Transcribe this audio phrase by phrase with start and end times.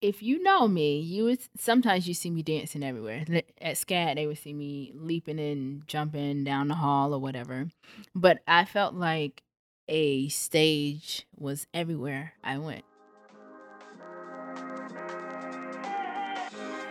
[0.00, 3.24] if you know me, you would sometimes you see me dancing everywhere.
[3.60, 7.68] At SCAD, they would see me leaping and jumping down the hall or whatever.
[8.14, 9.42] But I felt like
[9.88, 12.84] a stage was everywhere I went.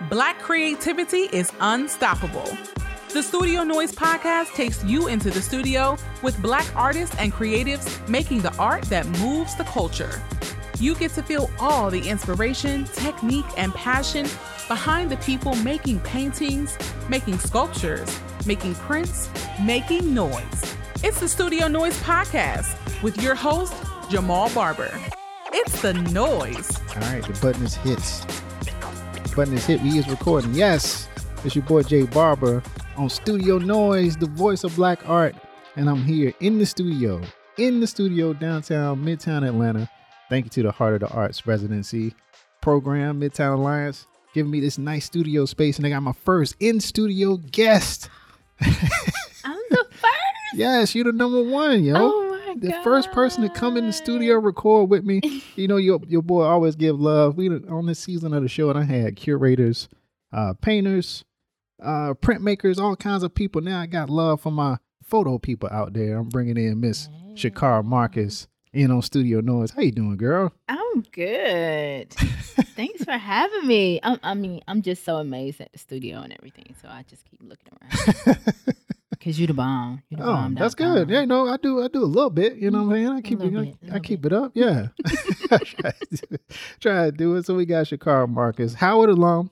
[0.09, 2.57] Black creativity is unstoppable.
[3.13, 8.41] The Studio Noise podcast takes you into the studio with black artists and creatives making
[8.41, 10.21] the art that moves the culture.
[10.79, 14.27] You get to feel all the inspiration, technique, and passion
[14.67, 16.77] behind the people making paintings,
[17.09, 18.07] making sculptures,
[18.45, 19.27] making prints,
[19.59, 20.75] making noise.
[21.03, 23.73] It's the Studio Noise podcast with your host,
[24.11, 24.91] Jamal Barber.
[25.51, 26.79] It's the noise.
[26.89, 27.97] All right, the button is hit.
[27.97, 29.81] The Button is hit.
[29.81, 30.53] We is recording.
[30.53, 31.09] Yes,
[31.43, 32.61] it's your boy Jay Barber
[32.97, 35.35] on Studio Noise, the voice of black art,
[35.75, 37.19] and I'm here in the studio,
[37.57, 39.89] in the studio downtown Midtown Atlanta.
[40.29, 42.13] Thank you to the Heart of the Arts residency
[42.61, 46.81] program, Midtown Alliance, giving me this nice studio space, and I got my first in
[46.81, 48.09] studio guest.
[48.59, 48.71] I'm
[49.69, 50.03] the first.
[50.53, 51.95] Yes, you're the number one, yo.
[51.97, 52.83] Oh my the god!
[52.83, 55.21] first person to come in the studio record with me.
[55.55, 57.35] You know, your your boy always give love.
[57.35, 59.89] We on this season of the show, and I had curators,
[60.31, 61.25] uh, painters,
[61.83, 63.61] uh, printmakers, all kinds of people.
[63.61, 66.17] Now I got love for my photo people out there.
[66.17, 69.71] I'm bringing in Miss Shakara Marcus in on Studio Noise.
[69.71, 70.53] How you doing, girl?
[70.69, 72.13] I'm good.
[72.13, 73.99] Thanks for having me.
[74.03, 76.75] i I mean, I'm just so amazed at the studio and everything.
[76.81, 78.37] So I just keep looking around.
[79.23, 80.03] Cause you're the bomb.
[80.09, 80.53] You the Oh, bomb.
[80.55, 81.09] that's good.
[81.09, 81.83] Yeah, no, I do.
[81.83, 82.57] I do a little bit.
[82.57, 83.17] You know what I'm saying?
[83.17, 83.45] I keep it.
[83.57, 84.51] I, bit, I little keep it up.
[84.53, 84.89] Yeah.
[85.47, 86.41] Try, to do it.
[86.79, 87.45] try to do it.
[87.45, 89.49] So we got Shakara Marcus, Howard alum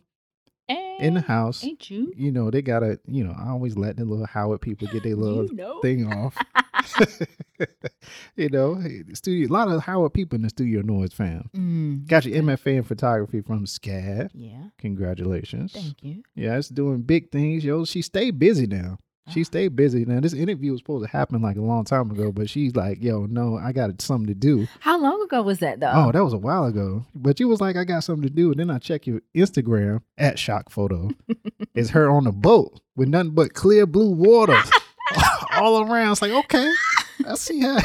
[0.68, 1.64] in the house.
[1.64, 2.12] Ain't you?
[2.16, 3.00] You know they gotta.
[3.08, 5.80] You know I always let the little Howard people get their little You know.
[5.82, 6.36] thing off.
[8.36, 8.82] you know,
[9.14, 9.48] studio.
[9.50, 11.50] A lot of Howard people in the studio noise fam.
[11.56, 14.30] Mm, Got your MFA in photography from SCAD.
[14.34, 14.64] yeah.
[14.80, 15.72] Congratulations.
[15.74, 16.24] Thank you.
[16.36, 17.86] Yeah, it's doing big things, yo.
[17.86, 19.00] She stay busy now.
[19.30, 20.06] She stayed busy.
[20.06, 23.02] Now, this interview was supposed to happen like a long time ago, but she's like,
[23.02, 24.68] yo, no, I got something to do.
[24.82, 25.92] How long ago was that though?
[25.94, 27.06] Oh, that was a while ago.
[27.16, 28.52] But you was like, I got something to do.
[28.52, 31.10] And then I check your Instagram at Shock Photo.
[31.76, 34.62] it's her on a boat with nothing but clear blue water
[35.54, 36.12] all around.
[36.12, 36.72] It's like, okay,
[37.28, 37.78] I see how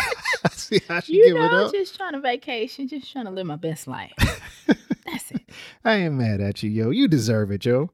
[0.44, 1.72] I see how she you give know, it up.
[1.72, 4.12] just trying to vacation, just trying to live my best life.
[4.66, 5.48] That's it.
[5.84, 6.90] I ain't mad at you, yo.
[6.90, 7.90] You deserve it, yo.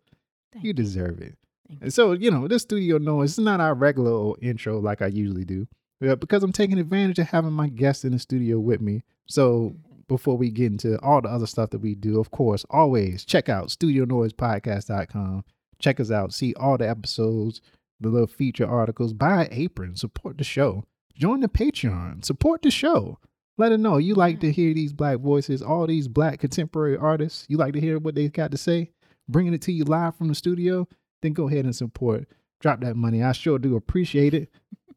[0.53, 1.37] Thank You deserve it.
[1.81, 5.44] And so, you know, this studio noise is not our regular intro like I usually
[5.44, 5.66] do.
[6.06, 9.03] Uh, because I'm taking advantage of having my guests in the studio with me.
[9.27, 10.00] So mm-hmm.
[10.09, 13.49] before we get into all the other stuff that we do, of course, always check
[13.49, 15.44] out studionoisepodcast.com.
[15.78, 16.34] Check us out.
[16.34, 17.60] See all the episodes,
[18.00, 19.12] the little feature articles.
[19.15, 19.97] Buy an apron.
[19.97, 20.84] Support the show.
[21.15, 22.25] Join the Patreon.
[22.25, 23.19] Support the show.
[23.59, 24.53] Let it know you like to mm-hmm.
[24.53, 27.47] hear these black voices, all these black contemporary artists.
[27.48, 28.91] You like to hear what they got to say,
[29.28, 30.87] bringing it to you live from the studio.
[31.22, 32.28] Then go ahead and support.
[32.60, 33.22] Drop that money.
[33.22, 34.50] I sure do appreciate it.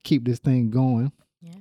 [0.04, 1.12] Keep this thing going.
[1.42, 1.54] Yeah.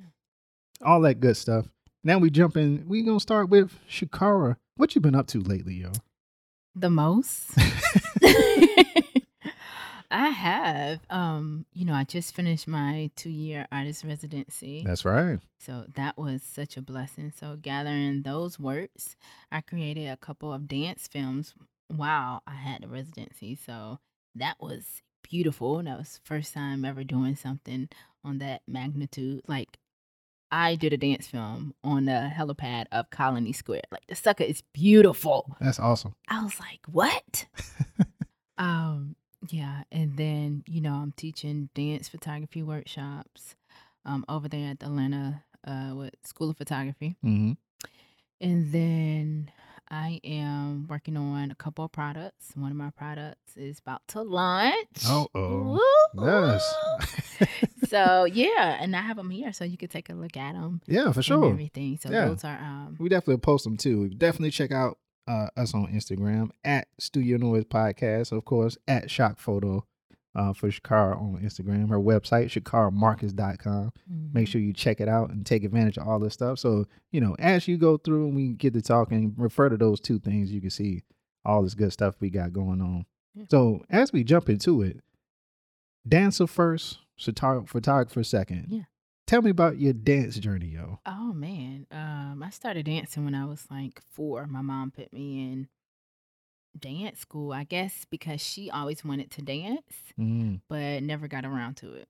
[0.82, 1.66] All that good stuff.
[2.04, 2.84] Now we jump in.
[2.86, 4.56] We gonna start with Shakara.
[4.76, 5.92] What you been up to lately, yo?
[6.74, 7.50] The most.
[10.10, 11.00] I have.
[11.10, 14.82] Um, you know, I just finished my two year artist residency.
[14.86, 15.38] That's right.
[15.58, 17.32] So that was such a blessing.
[17.38, 19.16] So gathering those works,
[19.52, 21.54] I created a couple of dance films
[21.88, 23.54] while I had the residency.
[23.54, 23.98] So
[24.34, 25.82] that was beautiful.
[25.82, 27.88] That was first time ever doing something
[28.24, 29.42] on that magnitude.
[29.46, 29.78] Like
[30.50, 33.82] I did a dance film on the helipad of Colony Square.
[33.90, 35.56] Like the sucker is beautiful.
[35.60, 36.14] That's awesome.
[36.28, 37.46] I was like, what?
[38.58, 39.16] um,
[39.50, 43.54] yeah, and then you know I'm teaching dance photography workshops
[44.04, 47.52] um over there at the Atlanta uh School of Photography, Mm-hmm.
[48.40, 49.50] and then
[49.90, 52.50] I am working on a couple of products.
[52.54, 55.04] One of my products is about to launch.
[55.34, 55.78] Woo,
[56.20, 56.74] Yes.
[57.88, 60.80] so yeah, and I have them here, so you can take a look at them.
[60.86, 61.50] yeah, for And sure.
[61.50, 61.96] everything.
[61.98, 62.26] So Yeah.
[62.26, 64.08] those are um We definitely post them too.
[64.10, 69.38] Definitely check out uh, us on Instagram at Studio Noise Podcast, of course, at Shock
[69.38, 69.84] Photo
[70.38, 71.88] uh, for Shakara on Instagram.
[71.88, 73.92] Her website, shakaramarcus.com.
[74.32, 74.48] Make mhm.
[74.48, 76.60] sure you check it out and take advantage of all this stuff.
[76.60, 80.00] So, you know, as you go through and we get to talking, refer to those
[80.00, 81.02] two things, you can see
[81.44, 83.04] all this good stuff we got going on.
[83.34, 83.44] Yeah.
[83.50, 85.00] So, as we jump into it,
[86.06, 88.68] dancer first, photog- photographer second.
[88.70, 88.82] Yeah.
[89.26, 91.00] Tell me about your dance journey, yo.
[91.04, 94.46] Oh man, um, I started dancing when I was like four.
[94.46, 95.68] My mom put me in
[96.80, 99.82] dance school, I guess, because she always wanted to dance,
[100.18, 100.60] Mm.
[100.68, 102.08] but never got around to it.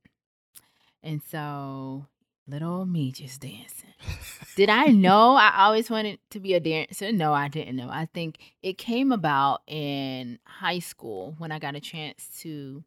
[1.03, 2.07] And so
[2.47, 3.93] little me just dancing.
[4.57, 7.13] Did I know I always wanted to be a dancer?
[7.13, 7.89] No, I didn't know.
[7.91, 12.83] I think it came about in high school when I got a chance to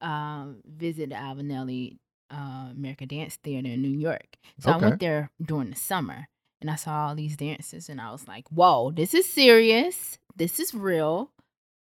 [0.00, 1.98] um, visit the Alvin Ailey
[2.30, 4.36] uh, American Dance Theater in New York.
[4.58, 6.28] So I went there during the summer
[6.60, 10.18] and I saw all these dances and I was like, whoa, this is serious.
[10.36, 11.30] This is real.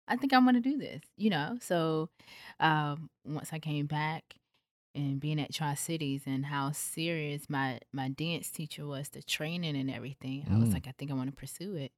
[0.09, 1.59] I think I'm going to do this, you know?
[1.61, 2.09] So
[2.61, 4.35] um, once I came back
[4.94, 9.77] and being at Tri Cities and how serious my, my dance teacher was, the training
[9.77, 10.75] and everything, I was Mm.
[10.75, 11.93] like, I think I want to pursue it.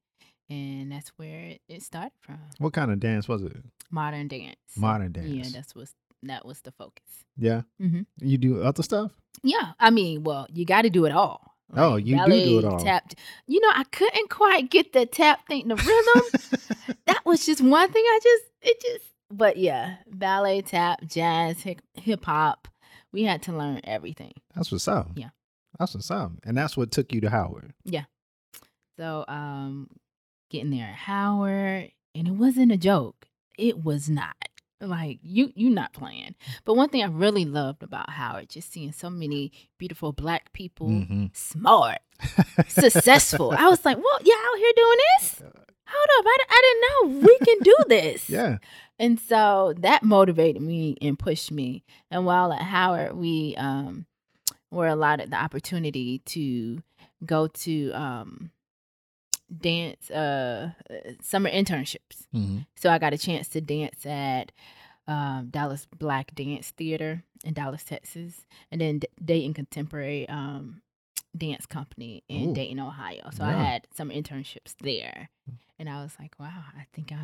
[0.49, 3.57] And that's where it, it started from What kind of dance was it?
[3.89, 4.57] modern dance.
[4.77, 5.27] Modern dance.
[5.27, 5.93] Yeah, that's was
[6.23, 7.03] that was the focus.
[7.37, 7.63] Yeah.
[7.81, 8.05] Mhm.
[8.21, 9.11] You do other stuff?
[9.43, 11.54] Yeah, I mean, well, you got to do it all.
[11.73, 12.79] Oh, you do do it all.
[12.79, 13.13] Tap.
[13.47, 16.95] You know, I couldn't quite get the tap thing, the rhythm.
[17.07, 18.03] that was just one thing.
[18.05, 21.63] I just, it just, but yeah, ballet, tap, jazz,
[21.93, 22.67] hip hop.
[23.11, 24.33] We had to learn everything.
[24.53, 25.11] That's what's up.
[25.15, 25.29] Yeah.
[25.79, 26.31] That's what's up.
[26.43, 27.73] And that's what took you to Howard.
[27.83, 28.05] Yeah.
[28.97, 29.89] So, um,
[30.49, 33.27] getting there at Howard, and it wasn't a joke.
[33.57, 34.35] It was not.
[34.81, 36.35] Like you, you not playing.
[36.65, 40.87] But one thing I really loved about Howard, just seeing so many beautiful black people,
[40.89, 41.35] Mhm.
[41.35, 41.99] smart,
[42.67, 43.51] successful.
[43.57, 45.41] I was like, well, y'all out here doing this?
[45.87, 48.29] Hold up, I, I didn't know we can do this.
[48.35, 48.57] Yeah.
[48.97, 51.83] And so that motivated me and pushed me.
[52.09, 54.05] And while at Howard, we um,
[54.71, 56.81] were allotted the opportunity to
[57.25, 58.51] go to um,
[59.55, 62.27] dance uh, uh, summer internships.
[62.31, 64.51] hmm So I got a chance to dance at
[65.07, 70.81] um, Dallas Black Dance Theater in Dallas, Texas, and then D- Dayton Contemporary um,
[71.37, 72.53] Dance Company in Ooh.
[72.53, 73.29] Dayton, Ohio.
[73.31, 75.29] So I had some internships there,
[75.77, 77.15] and I was like, "Wow, I think I,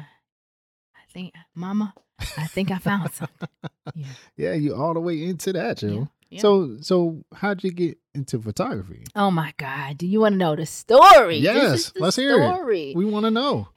[0.96, 1.94] I think, Mama,
[2.38, 3.48] I think I found something."
[3.96, 4.06] Yeah.
[4.38, 5.90] Yeah, you all the way into that, yo.
[5.90, 6.06] Yeah.
[6.40, 9.04] So so how'd you get into photography?
[9.16, 9.98] Oh my God!
[9.98, 11.38] Do you want to know the story?
[11.38, 12.96] Yes, the let's hear it.
[12.96, 13.70] We want to know.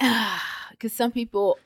[0.70, 1.58] because some people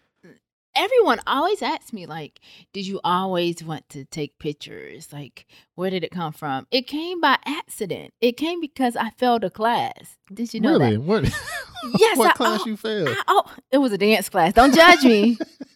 [0.75, 2.41] everyone always asks me like
[2.73, 7.21] did you always want to take pictures like where did it come from it came
[7.21, 10.97] by accident it came because i failed a class did you know really?
[10.97, 11.25] that What
[11.99, 13.09] Yes, what I- class oh, you failed?
[13.09, 15.37] I- oh it was a dance class don't judge me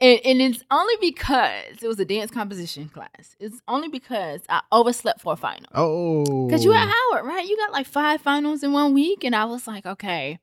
[0.00, 4.60] and, and it's only because it was a dance composition class it's only because i
[4.72, 6.46] overslept for a final oh.
[6.46, 6.90] because you at oh.
[7.10, 7.46] Howard, right?
[7.46, 9.24] You got like five finals in one week.
[9.24, 10.38] And I was like, okay,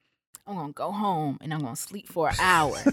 [0.46, 2.78] I'm going to go home and I'm going to sleep for an hour.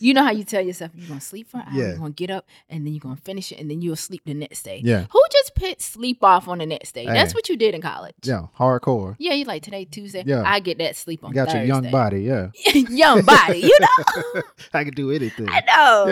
[0.00, 1.94] you know how you tell yourself you're to sleep for an hour, Yeah.
[1.96, 4.34] you're to get up and then you're to finish it and then you'll sleep the
[4.34, 4.80] next day.
[4.84, 5.06] Yeah.
[5.10, 7.06] Who just put sleep off on the next day?
[7.06, 8.14] That's what you did in college.
[8.22, 9.16] Yeah, hardcore.
[9.18, 10.22] Yeah, you like today, Tuesday.
[10.26, 10.42] Yeah.
[10.44, 11.66] I get that sleep on You got Thursday.
[11.66, 12.48] your young body, yeah.
[12.74, 14.42] young body, you know?
[14.74, 15.48] I can do anything.
[15.48, 16.06] I know.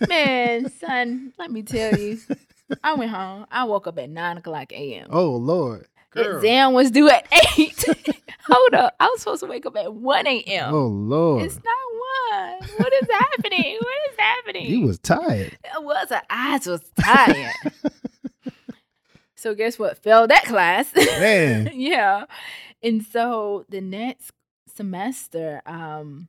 [0.00, 0.06] Yeah.
[0.08, 2.18] Man, son, let me tell you.
[2.84, 3.46] I went home.
[3.50, 5.08] I woke up at 9 o'clock a.m.
[5.10, 5.86] Oh Lord.
[6.24, 6.36] Girl.
[6.36, 7.26] Exam was due at
[7.58, 7.84] eight.
[8.46, 8.94] Hold up.
[8.98, 10.74] I was supposed to wake up at 1 a.m.
[10.74, 11.44] Oh Lord.
[11.44, 11.64] It's not
[12.32, 12.68] one.
[12.78, 13.78] What is happening?
[13.88, 14.66] What is happening?
[14.66, 15.56] you was tired.
[15.74, 16.08] I was.
[16.10, 17.52] Her eyes was tired.
[19.36, 19.98] so guess what?
[19.98, 20.94] Failed that class.
[20.94, 21.70] Man.
[21.74, 22.24] yeah.
[22.82, 24.32] And so the next
[24.74, 26.28] semester, um,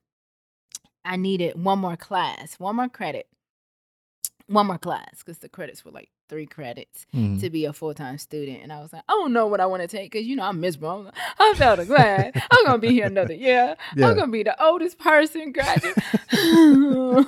[1.06, 3.28] I needed one more class, one more credit,
[4.48, 7.42] one more class, because the credits were like three credits Mhm.
[7.42, 8.62] to be a full time student.
[8.64, 10.44] And I was like, I don't know what I want to take because, you know,
[10.44, 10.90] I'm miserable.
[10.92, 12.32] I'm like, I failed a class.
[12.52, 13.76] I'm going to be here another year.
[13.96, 14.08] Yeah.
[14.08, 15.98] I'm going to be the oldest person graduate.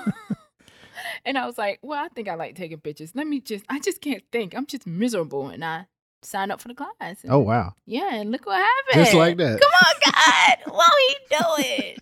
[1.25, 3.12] and I was like, well, I think I like taking pictures.
[3.15, 4.55] Let me just, I just can't think.
[4.55, 5.50] I'm just miserable.
[5.50, 5.88] And I
[6.22, 7.24] signed up for the class.
[7.24, 7.74] And, Oh wow.
[7.86, 8.13] Yeah.
[8.15, 9.05] And look what happened.
[9.05, 9.60] Just like that.
[9.60, 10.74] Come on, God.
[10.74, 11.98] Won't he doing?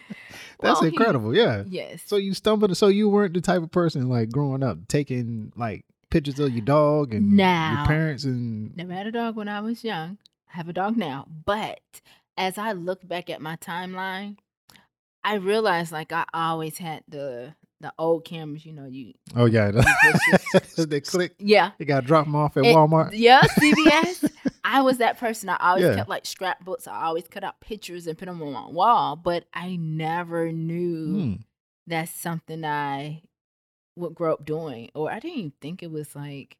[0.60, 1.34] That's he- incredible.
[1.34, 1.64] Yeah.
[1.68, 2.02] Yes.
[2.06, 2.76] So you stumbled.
[2.76, 6.64] So you weren't the type of person like growing up taking like pictures of your
[6.64, 7.78] dog and Now.
[7.78, 10.18] your parents and Never had a dog when I was young.
[10.52, 11.26] I have a dog now.
[11.44, 11.80] But
[12.36, 14.36] as I look back at my timeline,
[15.22, 19.70] I realized like I always had the the old cameras, you know, you oh yeah,
[20.76, 21.34] You they click.
[21.38, 21.70] yeah.
[21.78, 23.10] They got to drop them off at And- Walmart.
[23.14, 24.30] Yeah, CVS.
[24.62, 25.48] I was that person.
[25.48, 25.94] I always Yeah.
[25.94, 26.86] kept like scrapbooks.
[26.86, 31.06] I always cut out pictures and put them on my wall, but I never knew
[31.06, 31.34] Hmm.
[31.86, 33.22] that's something I
[34.00, 34.90] would grow up doing.
[34.94, 36.56] Or I didn't even think it was like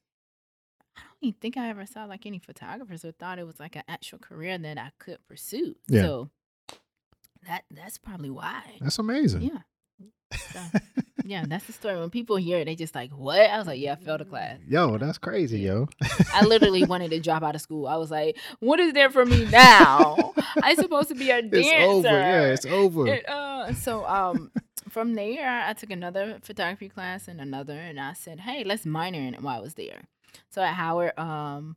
[0.96, 3.76] I don't even think I ever saw like any photographers or thought it was like
[3.76, 5.76] an actual career that I could pursue.
[5.88, 6.02] Yeah.
[6.02, 6.30] So
[7.46, 8.62] that that's probably why.
[8.80, 9.42] That's amazing.
[9.42, 9.58] Yeah.
[10.52, 10.60] So,
[11.24, 11.98] yeah, that's the story.
[11.98, 13.38] When people hear it, they just like, what?
[13.38, 14.58] I was like, yeah, I failed a class.
[14.68, 15.88] Yo, that's crazy, yo.
[16.32, 17.86] I literally wanted to drop out of school.
[17.86, 20.32] I was like, what is there for me now?
[20.62, 21.60] I'm supposed to be a dancer.
[21.60, 22.08] It's over.
[22.08, 23.06] Yeah, it's over.
[23.06, 24.50] And, uh, so um,
[24.90, 29.20] from there, I took another photography class and another, and I said, hey, let's minor
[29.20, 30.02] in it while I was there.
[30.50, 31.76] So at Howard, um,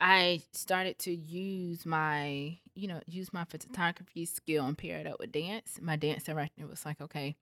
[0.00, 5.20] I started to use my, you know, use my photography skill and pair it up
[5.20, 5.78] with dance.
[5.80, 7.36] My dance director was like, okay,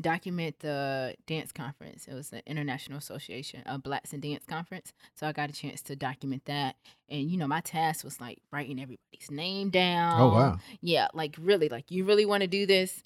[0.00, 2.08] document the dance conference.
[2.08, 4.92] It was the International Association of Blacks in Dance Conference.
[5.14, 6.76] So I got a chance to document that.
[7.08, 10.20] And, you know, my task was like writing everybody's name down.
[10.20, 10.58] Oh wow.
[10.80, 13.02] Yeah, like really, like you really want to do this?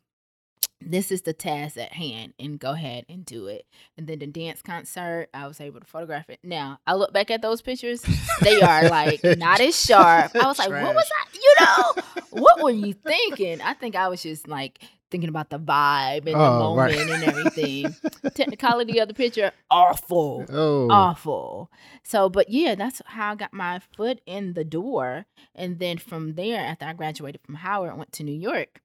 [0.87, 3.65] This is the task at hand, and go ahead and do it.
[3.97, 6.41] And then the dance concert, I was able to photograph it.
[6.45, 8.05] Now I look back at those pictures;
[8.43, 10.33] they are like not as sharp.
[10.35, 11.39] I was like, "What was I?
[11.39, 12.03] You know,
[12.43, 14.79] what were you thinking?" I think I was just like
[15.11, 16.93] thinking about the vibe and the Oh, right.
[16.95, 17.95] moment and everything.
[18.35, 20.91] Technicality of the picture, awful Oh.
[20.91, 21.71] awful.
[22.03, 25.25] So, but yeah, that's how I got my foot in the door.
[25.55, 28.81] And then from there, after I graduated from Howard, I went to New York.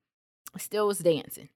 [0.55, 1.50] I still was dancing,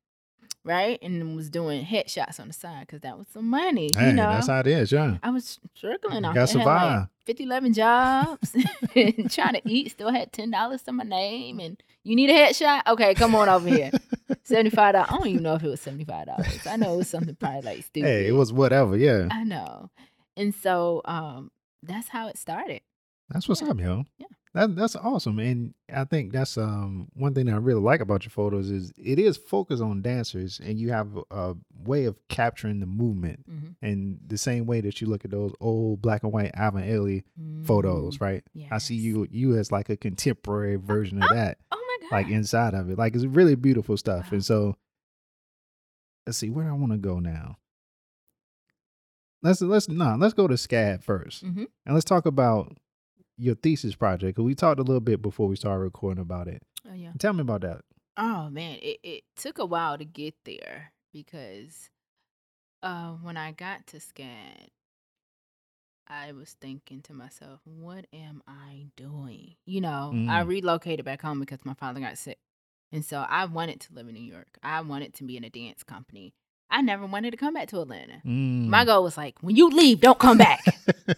[0.63, 0.97] right?
[1.01, 3.89] And was doing headshots on the side because that was some money.
[3.95, 5.17] Hey, you know, that's how it is, yeah.
[5.23, 6.25] I was struggling.
[6.25, 6.35] Off.
[6.35, 7.07] Like, survive.
[7.25, 8.55] 50, 11 jobs
[8.95, 9.91] and trying to eat.
[9.91, 11.59] Still had $10 to my name.
[11.59, 12.81] And you need a headshot?
[12.87, 13.91] Okay, come on over here.
[14.45, 14.79] $75.
[14.79, 16.67] I don't even know if it was $75.
[16.67, 18.07] I know it was something probably like stupid.
[18.07, 19.27] Hey, it was whatever, yeah.
[19.31, 19.89] I know.
[20.35, 21.51] And so um
[21.81, 22.81] that's how it started.
[23.29, 23.69] That's what's Yeah.
[23.69, 24.03] up, yo.
[24.17, 24.27] Yeah.
[24.53, 25.39] That that's awesome.
[25.39, 28.93] And I think that's um one thing that I really like about your photos is
[28.97, 33.75] it is focused on dancers and you have a way of capturing the movement Mhm.
[33.81, 37.23] and the same way that you look at those old black and white Alvin Ailey
[37.65, 38.43] photos, Mm, right?
[38.69, 42.15] I see you you as like a contemporary version of that, Oh my god.
[42.15, 42.97] like inside of it.
[42.99, 44.25] Like it's really beautiful stuff.
[44.25, 44.35] Wow.
[44.35, 44.75] And so
[46.27, 47.57] let's see where I want to go now.
[49.41, 51.67] Let's let's no, let's go to SCAD 1st Mhm.
[51.85, 52.77] and let's talk about
[53.37, 54.37] your thesis project.
[54.39, 56.61] we talked a little bit before we started recording about it.
[56.89, 57.11] Oh yeah.
[57.19, 57.81] Tell me about that.
[58.17, 61.89] Oh man, it, it took a while to get there because
[62.83, 64.67] uh when I got to SCAD,
[66.07, 69.55] I was thinking to myself, what am I doing?
[69.65, 70.47] You know, I Mm.
[70.47, 72.39] relocated back home because my father got sick.
[72.91, 74.59] And so I wanted to live in New York.
[74.61, 76.33] I wanted to be in a dance company.
[76.73, 78.21] I never wanted to come back to Atlanta.
[78.25, 78.85] My Mm.
[78.87, 80.65] goal was like, when you leave, don't come back.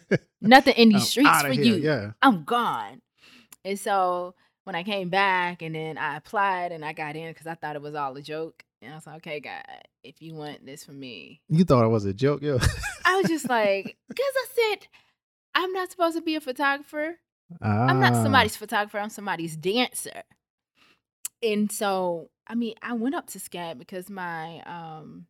[0.42, 1.76] Nothing in these I'm streets for here, you.
[1.78, 2.12] Yeah.
[2.22, 3.02] I'm gone.
[3.64, 4.36] And so
[4.66, 7.76] when I came back and then I applied and I got in because I thought
[7.78, 8.64] it was all a joke.
[8.82, 9.64] And I was like, okay, God,
[10.04, 11.42] if you want this for me.
[11.50, 12.60] You thought it was a joke, yo.
[13.06, 14.88] I was just like, because I said,
[15.56, 17.16] I'm not supposed to be a photographer.
[17.62, 18.22] I'm not Ah.
[18.24, 20.24] somebody's photographer, I'm somebody's dancer.
[21.42, 25.28] And so, I mean, I went up to SCAD because my um,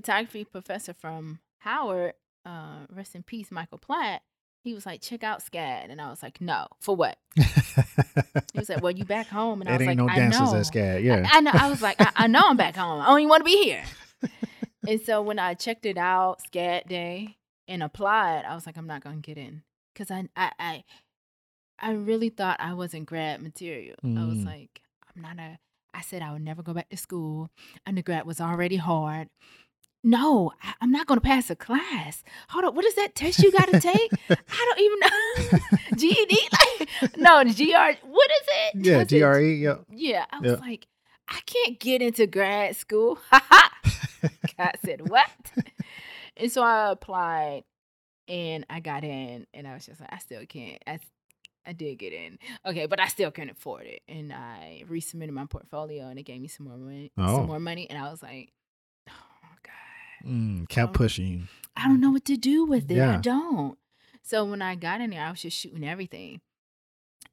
[0.00, 2.12] photography professor from Howard,
[2.44, 4.20] uh, rest in peace, Michael Platt,
[4.62, 5.90] he was like, check out SCAD.
[5.90, 7.16] And I was like, no, for what?
[7.34, 9.60] He was like, well, you back home.
[9.62, 10.58] And I it was ain't like, no I dancers know.
[10.58, 11.26] at SCAD, yeah.
[11.32, 11.50] I, I know.
[11.54, 13.00] I was like, I, I know I'm back home.
[13.00, 13.84] I don't even want to be here.
[14.86, 17.36] and so when I checked it out, SCAD day,
[17.68, 19.62] and applied, I was like, I'm not gonna get in
[19.94, 20.84] because I, I, I,
[21.80, 23.96] I really thought I wasn't grad material.
[24.04, 24.46] I was Mm.
[24.46, 24.82] like,
[25.14, 25.58] I'm not a.
[25.94, 27.50] I said I would never go back to school.
[27.86, 29.30] Undergrad was already hard.
[30.06, 32.22] No, I'm not gonna pass a class.
[32.50, 34.12] Hold up, what is that test you got to take?
[34.30, 35.78] I don't even know.
[35.96, 38.06] GED, like no, GR.
[38.06, 38.86] What is it?
[38.86, 39.74] yeah, Was it GRE, yeah.
[39.90, 40.58] yeah, I was Yeah.
[40.58, 40.86] like,
[41.28, 43.18] I can't get into grad school.
[44.56, 45.28] God said, what?
[46.36, 47.64] and so I applied
[48.28, 50.80] and I got in and I was just like, I still can't.
[50.86, 51.00] I,
[51.66, 52.38] I did get in.
[52.64, 54.02] Okay, but I still couldn't afford it.
[54.08, 57.10] And I resubmitted my portfolio and it gave me some more money.
[57.18, 57.38] Oh.
[57.38, 57.90] Some more money.
[57.90, 58.52] And I was like.
[60.24, 61.48] Mm, kept Um, pushing.
[61.76, 63.00] I don't know what to do with it.
[63.02, 63.78] I don't.
[64.22, 66.40] So when I got in there, I was just shooting everything.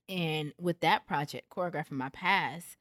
[0.10, 2.78] And with that project, choreographing my past,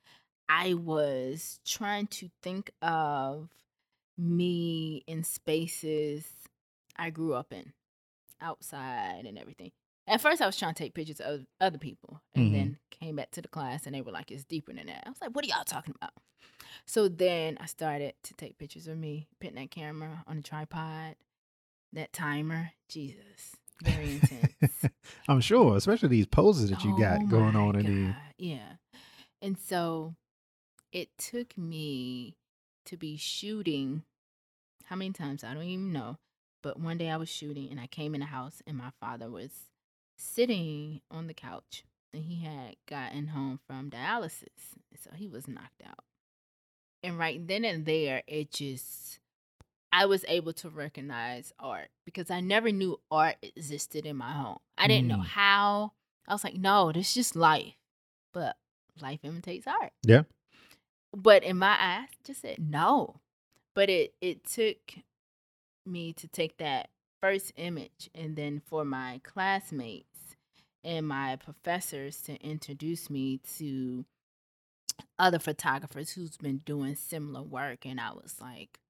[0.48, 3.48] I was trying to think of
[4.18, 6.26] me in spaces
[6.96, 7.72] I grew up in,
[8.40, 9.72] outside and everything.
[10.06, 12.52] At first, I was trying to take pictures of other people, and Mhm.
[12.52, 15.10] then came back to the class, and they were like, "It's deeper than that." I
[15.10, 16.12] was like, "What are y'all talking about?"
[16.86, 21.16] So then I started to take pictures of me, putting that camera on a tripod,
[21.92, 22.72] that timer.
[22.88, 24.52] Jesus, very intense.
[25.28, 28.34] I'm sure, especially these poses that you got Oh going my on in the God,
[28.38, 28.76] Yeah.
[29.40, 30.14] And so
[30.92, 32.36] it took me
[32.86, 34.04] to be shooting
[34.86, 35.42] how many times?
[35.44, 36.18] I don't even know.
[36.62, 39.30] But one day I was shooting and I came in the house and my father
[39.30, 39.50] was
[40.22, 44.48] sitting on the couch and he had gotten home from dialysis.
[45.02, 46.04] So he was knocked out.
[47.02, 49.18] And right then and there, it just,
[49.92, 54.58] I was able to recognize art because I never knew art existed in my home.
[54.78, 55.26] I didn't know Mm.
[55.26, 55.92] how.
[56.28, 57.74] I was like, no, this is just life.
[58.32, 58.56] But
[59.00, 59.92] life imitates art.
[60.04, 60.22] Yeah.
[61.14, 63.16] But in my eyes, just said no.
[63.74, 64.78] But it it took
[65.84, 70.11] me to take that first image, and then for my classmates
[70.84, 74.04] and my professors to introduce me to
[75.18, 78.80] other photographers who's been doing similar work, and I was like,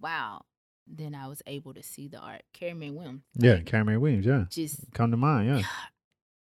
[0.00, 0.42] wow.
[0.90, 2.44] Then I was able to see the art.
[2.54, 3.20] Carrie Mae Weems.
[3.34, 4.24] Yeah, like, Carrie Mae Weems.
[4.24, 5.48] Yeah, just come to mind.
[5.48, 5.62] Yeah.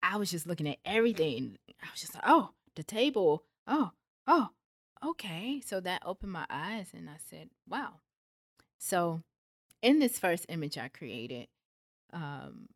[0.02, 1.58] I was just looking at everything.
[1.70, 3.44] I was just like, oh, the table.
[3.68, 3.92] Oh,
[4.28, 4.50] oh,
[5.06, 5.62] okay.
[5.64, 8.00] So that opened my eyes and I said, wow.
[8.80, 9.22] So
[9.84, 11.48] in this first image I created,
[12.12, 12.70] um,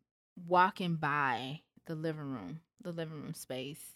[0.46, 3.92] walking by the living room, the living room space,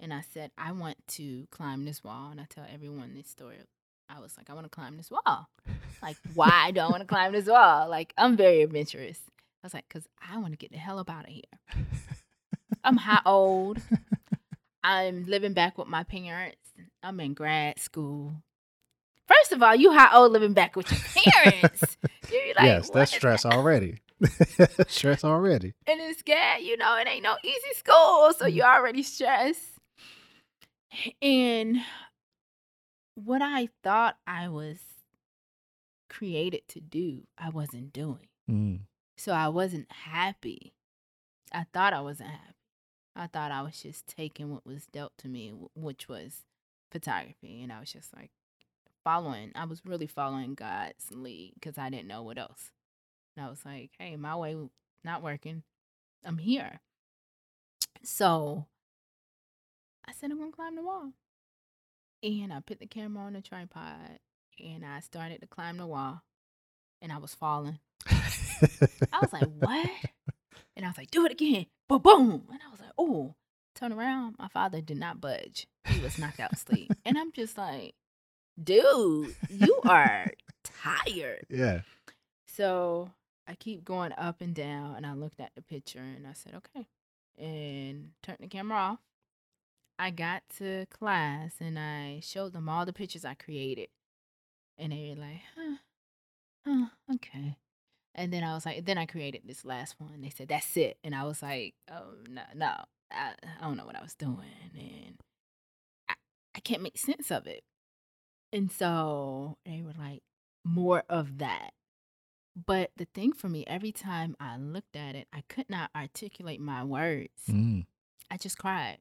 [0.00, 2.30] and I said, I want to climb this wall.
[2.32, 3.58] And I tell everyone this story.
[4.08, 5.48] I was like, I want to climb this wall.
[6.02, 7.88] Like, why do I want to climb this wall?
[7.88, 9.20] Like, I'm very adventurous.
[9.62, 11.84] I was like, because I want to get the hell up out of here.
[12.82, 13.78] I'm how old?
[14.84, 16.58] I'm living back with my parents.
[17.02, 18.34] I'm in grad school.
[19.26, 21.96] First of all, you how old living back with your parents?
[22.56, 23.98] Like, yes, that's stress that?" already.
[24.88, 25.74] stress already.
[25.86, 28.56] and it's SCAD, you know, it ain't no easy school, so Mm-hmm.
[28.56, 29.62] you're already stressed.
[31.20, 31.78] And
[33.16, 34.78] what I thought I was
[36.08, 38.28] created to do, I wasn't doing.
[38.50, 38.80] Mm.
[39.16, 40.72] So I wasn't happy.
[41.52, 42.54] I thought I wasn't happy.
[43.16, 46.42] I thought I was just taking what was dealt to me, which was
[46.90, 47.62] photography.
[47.62, 48.30] And I was just like
[49.04, 52.70] following, I was really following God's lead because I didn't know what else.
[53.36, 54.56] And I was like, hey, my way
[55.02, 55.62] not working.
[56.24, 56.80] I'm here.
[58.02, 58.66] So
[60.06, 61.12] I said, I'm going to climb the wall.
[62.22, 64.18] And I put the camera on the tripod
[64.58, 66.22] and I started to climb the wall
[67.02, 67.78] and I was falling.
[68.08, 69.90] I was like, what?
[70.76, 71.66] And I was like, do it again.
[71.88, 72.42] Boom, boom.
[72.50, 73.36] And I was like, oh,
[73.76, 74.34] turn around.
[74.40, 75.68] My father did not budge.
[75.86, 76.90] He was knocked out asleep.
[77.04, 77.94] And I'm just like,
[78.60, 80.26] dude, you are
[80.64, 81.46] tired.
[81.48, 81.82] yeah.
[82.48, 83.12] So
[83.46, 86.54] I keep going up and down, and I looked at the picture and I said,
[86.54, 86.86] okay,
[87.38, 88.98] and turned the camera off.
[89.98, 93.88] I got to class and I showed them all the pictures I created,
[94.78, 95.76] and they were like, huh,
[96.66, 97.56] huh, okay.
[98.14, 100.20] And then I was like, then I created this last one.
[100.20, 100.98] They said, that's it.
[101.02, 102.72] And I was like, oh, no, no,
[103.10, 104.38] I, I don't know what I was doing.
[104.72, 105.16] And
[106.08, 106.14] I,
[106.54, 107.64] I can't make sense of it.
[108.52, 110.22] And so they were like,
[110.64, 111.72] more of that.
[112.56, 116.60] But the thing for me, every time I looked at it, I could not articulate
[116.60, 117.32] my words.
[117.48, 117.86] Mm.
[118.30, 118.98] I just cried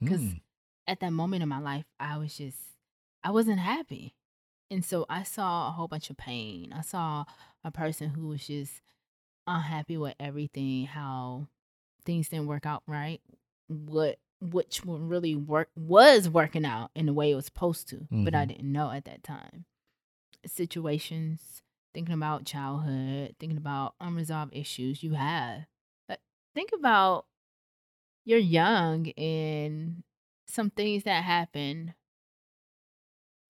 [0.00, 0.40] because Mm.
[0.88, 2.58] at that moment in my life, I was just,
[3.22, 4.14] I wasn't happy.
[4.72, 6.72] And so I saw a whole bunch of pain.
[6.72, 7.24] I saw
[7.64, 8.80] a person who was just
[9.46, 11.46] unhappy with everything, how
[12.04, 13.20] things didn't work out right,
[13.68, 18.34] what which really work was working out in the way it was supposed to, but
[18.34, 18.48] I Mhm.
[18.48, 19.66] didn't know at that time.
[20.46, 25.62] Situations, thinking about childhood, thinking about unresolved issues you have.
[26.08, 26.20] But
[26.54, 27.26] think about
[28.24, 30.02] you're young and
[30.46, 31.94] some things that happen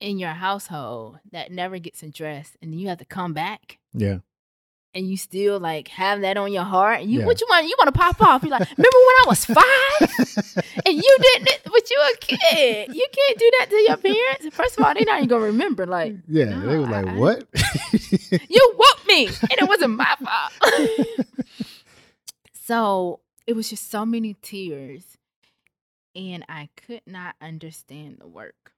[0.00, 4.18] in your household that never gets addressed and you have to come back Yeah.
[4.94, 7.26] And you still like have that on your heart and you Yeah.
[7.26, 10.64] what you want you want to pop off you're like remember when i was five
[10.86, 14.78] and you didn't but you a kid you can't do that to your parents first
[14.78, 16.44] of all they're not even gonna remember like yeah.
[16.46, 17.46] no, they were like, I- what?
[18.48, 21.26] you whooped me and it wasn't my fault
[22.54, 25.16] so it was just so many tears
[26.16, 28.72] and i could not understand the work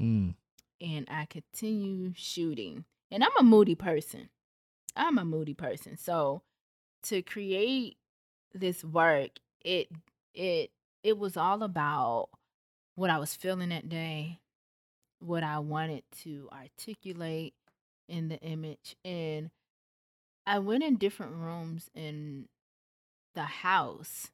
[0.00, 0.34] mm.
[0.80, 2.84] and I continue shooting.
[3.10, 4.28] And I'm a moody person.
[4.98, 5.96] I'm a moody person.
[5.96, 6.42] So
[7.04, 7.96] to create
[8.52, 9.88] this work, it
[10.34, 10.70] it
[11.02, 12.28] it was all about
[12.96, 14.40] what I was feeling that day,
[15.20, 17.54] what I wanted to articulate
[18.08, 18.96] in the image.
[19.04, 19.50] And
[20.46, 22.48] I went in different rooms in
[23.34, 24.30] the house.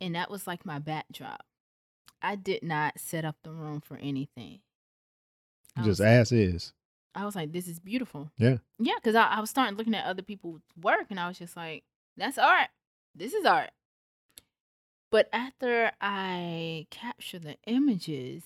[0.00, 1.44] And that was like my backdrop.
[2.20, 4.60] I did not set up the room for anything.
[5.78, 6.72] Just was, as is.
[7.14, 8.30] I was like, this is beautiful.
[8.36, 8.58] Yeah.
[8.78, 11.56] Yeah, because I, I was starting looking at other people's work and I was just
[11.56, 11.84] like,
[12.16, 12.68] that's art.
[13.14, 13.70] This is art.
[15.10, 18.42] But after I capture the images,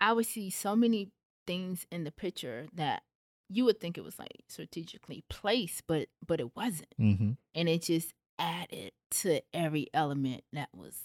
[0.00, 1.08] I would see so many
[1.46, 3.02] things in the picture that
[3.48, 6.94] you would think it was like strategically placed, but but it wasn't.
[7.00, 7.32] Mm-hmm.
[7.54, 10.96] And it just added to every element that was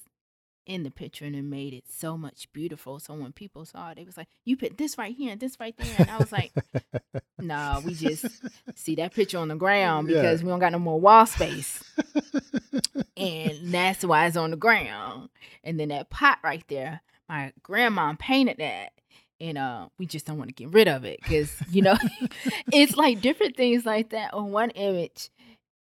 [0.66, 3.00] in the picture and it made it so much beautiful.
[3.00, 5.58] So when people saw it, they was like, You put this right here and this
[5.60, 5.96] right there.
[5.98, 6.52] And I was like,
[7.40, 8.26] No, we just
[8.76, 10.22] see that picture on the ground Yeah.
[10.22, 11.84] because we don't got no more wall space.
[13.18, 15.30] And that's why it's on the ground.
[15.64, 18.94] And then that pot right there, my grandma painted that.
[19.40, 21.98] And uh, we just don't want to get rid of it because, you know,
[22.72, 24.34] it's like different things like that.
[24.34, 25.30] On one image,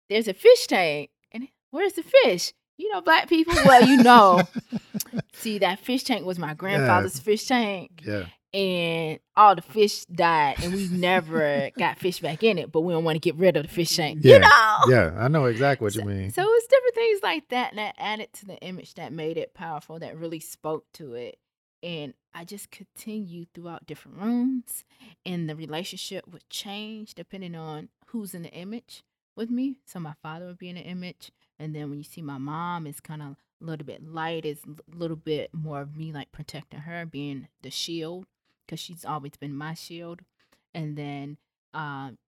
[0.09, 1.11] there's a fish tank.
[1.33, 2.53] And where's the fish?
[2.79, 3.55] You know, black people.
[3.65, 4.43] Well, you know.
[5.35, 8.03] See, that fish tank was my grandfather's fish tank.
[8.05, 8.27] yeah.
[8.55, 12.93] and all the fish died and we never got fish back in it but we
[12.93, 15.45] don't want to get rid of the fish tank Yeah, you know Yeah, I know
[15.45, 16.31] exactly what so, you mean.
[16.31, 19.53] so it's different things like that and that added to the image that made it
[19.53, 21.39] powerful that really spoke to it
[21.83, 24.85] and i just continued throughout different rooms
[25.27, 29.03] and the relationship would change depending on who's in the image
[29.37, 32.23] with me so my father would be in the image and then when you see
[32.23, 35.97] my mom it's kind of a little bit light it's a little bit more of
[35.97, 38.27] me like protecting her being the shield
[38.67, 40.21] because she's always been my shield
[40.75, 41.37] and then
[41.75, 42.19] um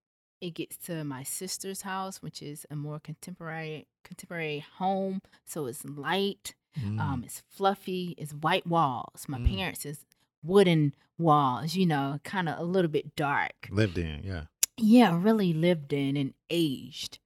[0.41, 5.85] it gets to my sister's house which is a more contemporary contemporary home so it's
[5.85, 7.01] light Mm.
[7.01, 9.57] um it's fluffy it's white walls my Mm.
[9.57, 10.05] parents is
[10.45, 14.45] wooden walls you know kind of a little bit dark Lived in, yeah.
[14.77, 17.19] yeah really lived in and aged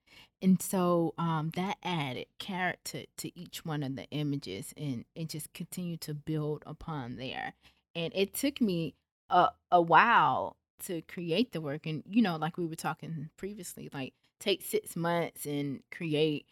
[0.43, 5.53] and so um that added character to each one of the images and it just
[5.55, 7.55] continued to build upon there
[7.95, 8.95] and it took me
[9.31, 13.89] a, a while to create the work and you know like we were talking previously
[13.95, 16.45] like take six months and create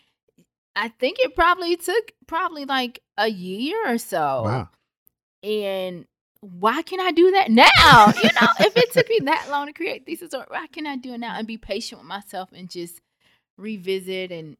[0.76, 4.68] i think it probably took probably like a year or so Wow.
[5.42, 6.06] and
[6.42, 7.66] why can I do that now?
[8.16, 10.96] You know, if it took me that long to create thesis, or why can I
[10.96, 12.98] do it now and be patient with myself and just
[13.60, 14.56] revisit and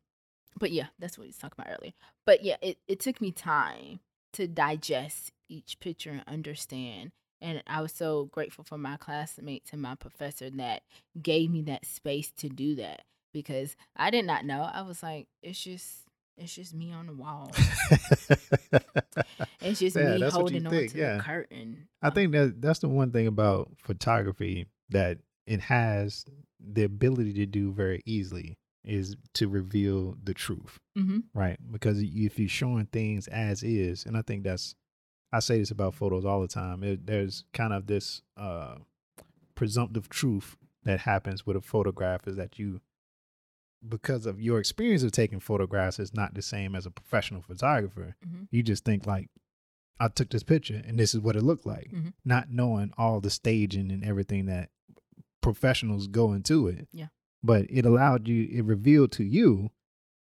[0.59, 1.93] but yeah, that's what he's talking about earlier.
[2.27, 4.01] But yeah, it, it took me time
[4.35, 7.13] to digest each picture and understand.
[7.41, 10.83] And I was so grateful for my classmates and my professor that
[11.21, 14.63] gave me that space to do that because I did not know.
[14.63, 16.05] I was like, it's just
[16.37, 17.53] it's just me on the wall.
[19.61, 21.17] It's just Yeah, me that's what you holding on think, to yeah.
[21.17, 21.89] the curtain.
[22.03, 26.25] I Um, think that that's the one thing about photography that it has
[26.61, 31.25] the ability to do very easily is to reveal the truth, Mhm.
[31.35, 31.59] right?
[31.71, 34.75] Because if you're showing things as is, and I think that's
[35.33, 36.83] I say this about photos all the time.
[36.83, 38.79] It, there's kind of this uh,
[39.55, 42.81] presumptive truth that happens with a photograph is that you
[43.88, 48.14] because of your experience of taking photographs is not the same as a professional photographer.
[48.27, 48.49] Mhm.
[48.51, 49.31] You just think like
[49.99, 52.12] I took this picture and this is what it looked like, Mhm.
[52.25, 54.71] not knowing all the staging and everything that
[55.40, 56.88] professionals go into it.
[56.93, 57.09] Yeah.
[57.42, 59.70] But it allowed you, it revealed to you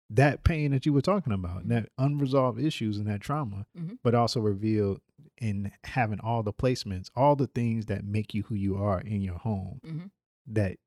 [0.10, 1.69] that pain that you were talking about, Mhm.
[1.69, 3.99] that unresolved issues and that trauma, Mhm.
[4.03, 5.01] but also revealed
[5.38, 9.21] in having all the placements, all the things that make you who you are in
[9.21, 10.12] your home Mhm.
[10.47, 10.77] that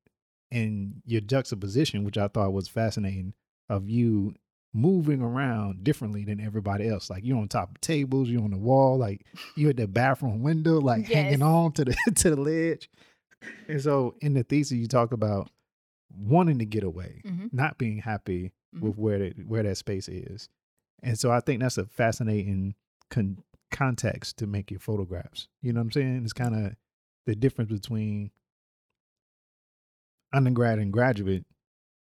[0.51, 3.33] in your juxtaposition, which I thought was fascinating,
[3.69, 4.35] of you
[4.73, 7.09] moving around differently than everybody else.
[7.09, 10.41] Like you're on top of tables, you're on the wall, like you're at the bathroom
[10.43, 12.89] window, like hanging on to the to the ledge.
[13.67, 15.49] And so in the thesis, you talk about
[16.15, 17.51] wanting to get away, Mhm.
[17.53, 18.81] not being happy Mhm.
[18.81, 20.49] with where that where that space is.
[21.01, 22.75] And so I think that's a fascinating
[23.09, 25.47] con- context to make your photographs.
[25.61, 26.23] You know what I'm saying?
[26.23, 26.75] It's kind of
[27.25, 28.31] the difference between
[30.31, 31.45] undergrad and graduate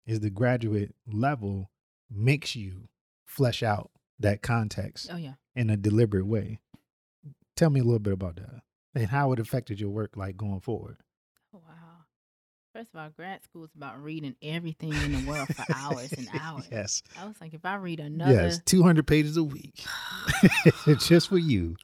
[0.06, 1.70] is the graduate level
[2.10, 2.88] makes you
[3.24, 5.34] flesh out that context Oh yeah.
[5.54, 6.58] in a deliberate way.
[7.56, 8.62] Tell me a little bit about that
[8.94, 10.96] and how it affected your work like going forward.
[12.72, 16.28] First of all, grad school is about reading everything in the world for hours and
[16.40, 16.68] hours.
[16.70, 17.02] yes.
[17.18, 19.84] I was like, if I read another, Yes, 200 pages a week.
[20.86, 21.76] It's just for you.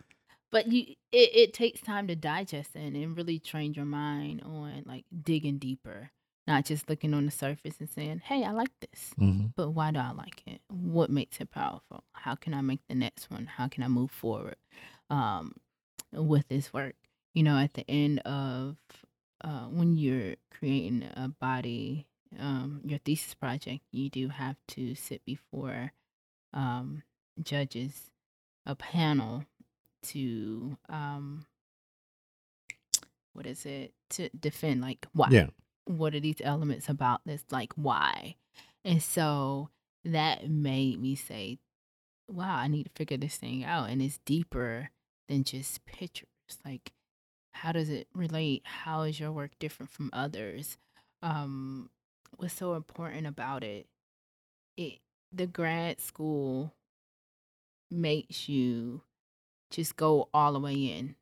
[0.53, 4.85] but you, it, it takes time to digest it and really train your mind on
[4.87, 6.11] like digging deeper,
[6.47, 9.53] not just looking on the surface and saying, "Hey, I like this." Mhm.
[9.57, 10.61] But why do I like it?
[10.69, 12.05] What makes it powerful?
[12.13, 13.47] How can I make the next one?
[13.47, 14.57] How can I move forward
[15.11, 15.55] um,
[16.13, 16.95] with this work?
[17.35, 18.77] You know, at the end of
[19.43, 22.07] uh, when you're creating a body,
[22.39, 25.93] um, your thesis project, you do have to sit before
[26.53, 27.03] um,
[27.43, 28.11] judges,
[28.65, 29.45] a panel
[30.03, 31.47] to um,
[33.33, 33.93] what is it?
[34.11, 35.29] To defend like why?
[35.31, 35.49] Yeah.
[35.85, 37.45] what are these elements about this?
[37.51, 38.37] Like why?
[38.85, 39.69] And so
[40.05, 41.59] that made me say
[42.29, 43.91] wow i need to figure this thing out.
[43.91, 44.91] And it's deeper
[45.29, 46.29] than just pictures.
[46.65, 46.93] Like
[47.61, 48.63] how does it relate?
[48.65, 50.79] How is your work different from others?
[51.23, 51.91] Um
[52.37, 53.87] what's so important about it?
[54.77, 55.01] It
[55.33, 56.73] the grad school
[57.91, 59.03] makes you
[59.71, 61.17] just go all the way in.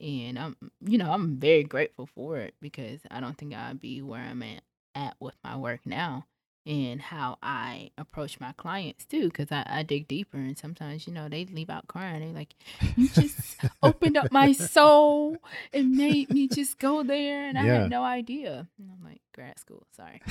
[0.00, 4.02] And I'm you know I'm very grateful for it because I don't think I'd be
[4.02, 4.62] where I'm at,
[4.94, 6.26] at with my work now
[6.64, 11.12] and how I approach my clients too because I, I dig deeper and sometimes you
[11.12, 12.54] know they leave out crying They're like
[12.96, 17.80] you just opened up my soul and made me just go there and I Yeah.
[17.80, 20.20] had no idea and I'm like grad school sorry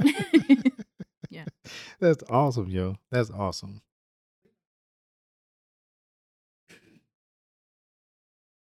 [1.32, 1.44] Yeah.
[2.00, 2.96] That's awesome, yo.
[3.12, 3.82] That's awesome.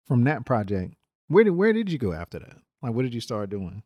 [0.06, 0.94] From that project,
[1.28, 2.58] where did where did you go after that?
[2.82, 3.82] Like, what did you start doing?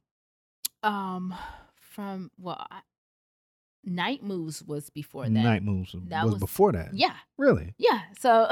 [0.82, 1.34] Um,
[1.80, 2.80] from well, I,
[3.88, 5.30] Night Moves was before that.
[5.30, 6.94] Night moves That was, was- before that.
[6.94, 7.74] Yeah, Really?
[7.78, 8.00] yeah.
[8.20, 8.46] So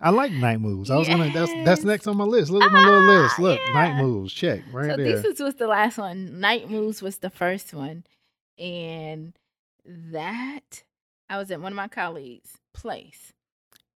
[0.00, 0.90] I like night moves.
[0.90, 1.30] I was gonna.
[1.32, 2.50] That's that's next on my list.
[2.50, 3.34] Look at my little list.
[3.38, 4.32] Ah, Look, night moves.
[4.32, 5.20] Check right so there.
[5.22, 6.40] this was the last one.
[6.40, 8.04] Night Moves was the first one,
[8.58, 9.32] and
[9.86, 10.82] that
[11.30, 13.32] I was at one of my colleagues' place,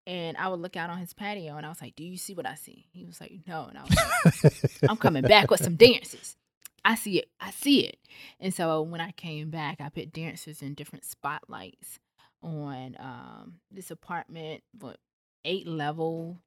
[0.07, 2.35] and I would look out on his patio, and I was like, "Do you see
[2.35, 5.62] what I see?" He was like, "No," and I was like, I'm coming back with
[5.64, 6.37] some dances.
[6.85, 7.29] I see it.
[7.40, 7.99] I see it.
[8.38, 11.99] And so when I came back, I put dancers in different spotlights
[12.42, 14.99] on um, this apartment, what
[15.44, 16.38] eight level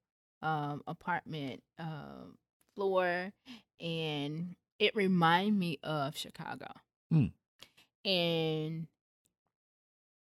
[0.41, 2.37] um, apartment um
[2.75, 3.31] floor,
[3.79, 6.67] and it reminded me of Chicago.
[7.11, 7.27] Hmm.
[8.05, 8.87] And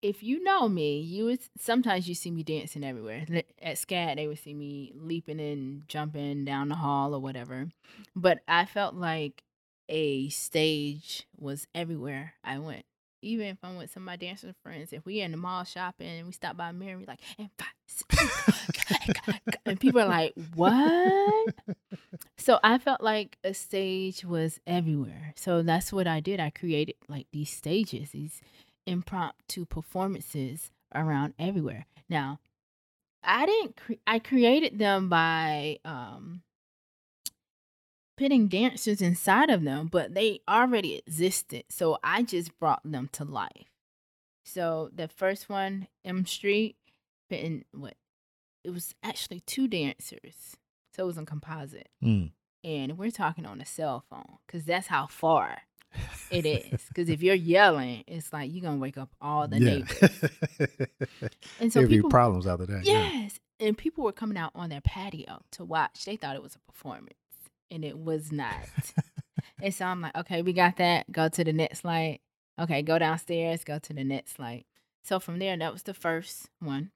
[0.02, 3.24] if you know me, you would sometimes you see me dancing everywhere.
[3.62, 7.68] At SCAD, they would see me leaping and jumping down the hall or whatever.
[8.16, 9.42] But I felt like
[9.90, 12.84] a stage was everywhere I went.
[13.22, 16.08] Even if I'm with some of my dancing friends, if we in the mall shopping
[16.08, 20.32] and we stop by a mirror, we like, and five, six, and people are like,
[20.54, 21.54] what?
[22.38, 25.34] So I felt like a stage was everywhere.
[25.36, 26.40] So that's what I did.
[26.40, 28.40] I created like these stages, these
[28.86, 31.84] impromptu performances around everywhere.
[32.08, 32.40] Now,
[33.22, 36.42] I didn't cre- I created them by um
[38.20, 41.64] putting dancers inside of them, but they already existed.
[41.70, 43.66] So I just brought them to life.
[44.44, 46.76] So the first one, M Street,
[47.30, 47.94] putting what
[48.62, 50.56] it was actually two dancers.
[50.94, 52.32] So it was a composite Mm.
[52.62, 55.62] and we're talking on a cell phone because that's how far
[56.30, 56.82] it is.
[56.88, 60.24] Because if you're yelling, it's like you're gonna wake up all the neighbors.
[61.60, 62.84] And so There'd be people, problems after that.
[62.84, 63.10] Yeah.
[63.12, 66.04] yes, and people were coming out on their patio to watch.
[66.04, 67.18] They thought it was a performance,
[67.70, 68.54] and it was not.
[69.62, 71.10] and so I'm like, okay, we got that.
[71.10, 72.20] Go to the next light.
[72.58, 73.64] Okay, go downstairs.
[73.64, 74.66] Go to the next light.
[75.02, 76.90] So from there, that was the first one.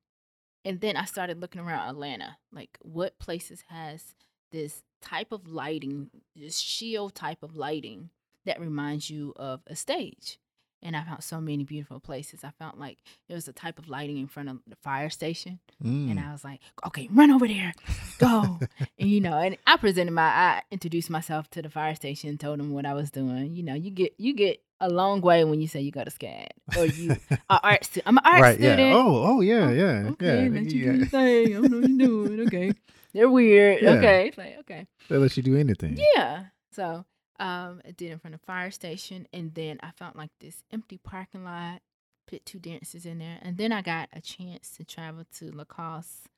[0.64, 4.14] And then I started looking around Atlanta, like what places has
[4.50, 8.10] this type of lighting, this shield type of lighting
[8.46, 10.38] that reminds you of a stage.
[10.84, 12.44] And I found so many beautiful places.
[12.44, 15.58] I found like there was a type of lighting in front of the fire station.
[15.82, 16.28] And Mm.
[16.28, 17.72] I was like, okay, run over there,
[18.18, 18.60] go.
[18.98, 22.58] and you know, and I presented my, I introduced myself to the fire station, told
[22.60, 23.54] them what I was doing.
[23.54, 26.10] You know, you get, you get a long way when you say you go to
[26.10, 27.16] SCAD or you
[27.48, 28.06] are art student.
[28.08, 28.54] I'm an art right.
[28.58, 28.80] student.
[28.80, 28.94] Yeah.
[28.94, 29.24] Oh.
[29.26, 29.40] Oh.
[29.40, 29.54] Yeah.
[29.68, 30.08] Oh, Yeah.
[30.10, 30.50] Okay, yeah.
[30.50, 30.92] let you yeah.
[30.92, 31.56] do your thing.
[31.56, 32.40] I don't know what you're doing.
[32.46, 32.72] Okay.
[33.14, 33.80] They're weird.
[33.80, 33.90] Yeah.
[33.92, 34.28] Okay.
[34.28, 34.86] It's like, okay.
[35.08, 35.96] They let you do anything.
[36.16, 36.46] Yeah.
[36.72, 37.04] So
[37.40, 40.98] um I did it from the fire station and then I found like this empty
[40.98, 41.80] parking lot,
[42.26, 46.28] put two dancers in there, and then I got a chance to travel to Lacoste,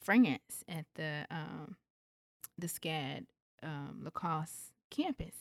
[0.00, 1.76] France at the um
[2.58, 3.26] the SCAD
[3.62, 5.34] um Lacoste campus.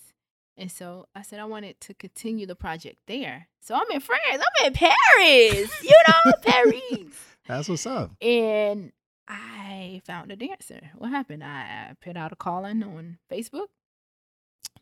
[0.57, 3.47] And so I said I wanted to continue the project there.
[3.61, 4.21] So I'm in France.
[4.31, 5.71] I'm in Paris.
[5.83, 7.13] You know, Paris.
[7.47, 8.11] That's what's up.
[8.21, 8.91] And
[9.27, 10.91] I found a dancer.
[10.97, 11.43] What happened?
[11.43, 13.67] I put out a calling on Facebook,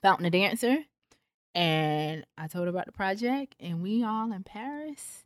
[0.02, 0.78] found a dancer,
[1.56, 3.56] and I told her about the project.
[3.60, 5.24] And we all in Paris.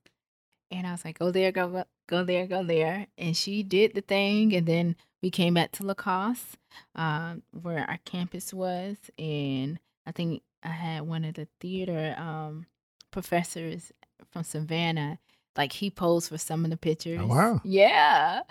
[0.72, 3.08] And I was like, go there, go, go, go there, go there.
[3.18, 4.56] And she did the thing.
[4.56, 6.58] And then we came back to Lacoste,
[6.96, 8.98] um, where our campus was.
[9.20, 12.66] And I think I had one of the theater um,
[13.12, 13.92] professors
[14.32, 15.20] from Savannah
[15.56, 17.20] like he posed for some of the pictures.
[17.22, 17.62] Oh, wow.
[17.64, 18.42] Yeah.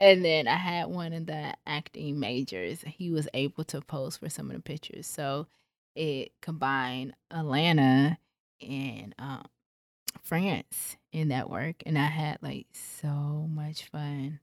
[0.00, 2.84] And then I had one of the acting majors.
[2.86, 5.08] He was able to pose for some of the pictures.
[5.08, 5.48] So
[5.94, 8.18] it combined Atlanta
[8.60, 9.44] and um,
[10.22, 11.82] France in that work.
[11.86, 14.40] And I had like so much fun.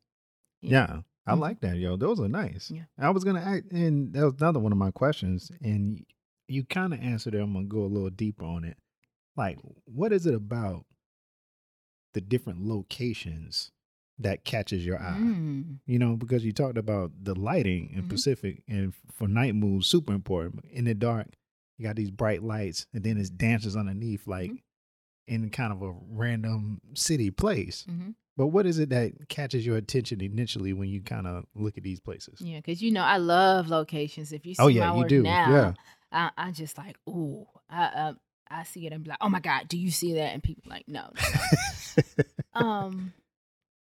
[0.62, 1.02] Yeah.
[1.26, 1.40] I Mhm.
[1.40, 1.96] like that, yo.
[1.96, 2.72] Those are nice.
[2.72, 2.86] Yeah.
[2.98, 6.04] I was gonna act, and that was another one of my questions, and
[6.48, 7.40] you kind of answered it.
[7.42, 8.78] I'm gonna go a little deeper on it.
[9.36, 10.86] Like, what is it about
[12.14, 13.72] the different locations
[14.20, 15.18] that catches your eye?
[15.18, 15.78] Mm.
[15.86, 18.10] You know, because you talked about the lighting in Mhm.
[18.10, 20.66] Pacific, and for night moves, super important.
[20.72, 21.28] In the dark,
[21.78, 24.62] you got these bright lights, and then it's dancers underneath, like Mhm.
[25.28, 27.86] in kind of a random city place.
[27.86, 31.78] hmm But what is it that catches your attention initially when you kind of look
[31.78, 32.40] at these places?
[32.40, 34.32] Yeah, because you know I love locations.
[34.32, 35.24] If you see Oh, yeah, you do.
[35.24, 35.74] now, Yeah.
[36.12, 38.14] I, I just like, ooh, I uh,
[38.50, 40.34] I see it and be like, oh my god, do you see that?
[40.34, 41.12] And people like, no.
[41.14, 41.40] no,
[42.54, 42.60] no.
[42.66, 43.14] um,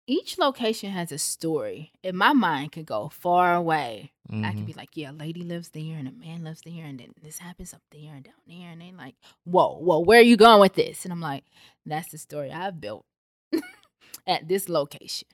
[0.07, 1.91] each location has a story.
[2.03, 4.13] And my mind could go far away.
[4.29, 4.55] I Mhm.
[4.55, 7.13] could be like, yeah, a lady lives there and a man lives there, and then
[7.21, 9.15] this happens up there and down there, and they like,
[9.45, 11.03] whoa, whoa, where are you going with this?
[11.05, 11.43] And I'm like,
[11.85, 13.05] that's the story I've built
[14.27, 15.27] at this location.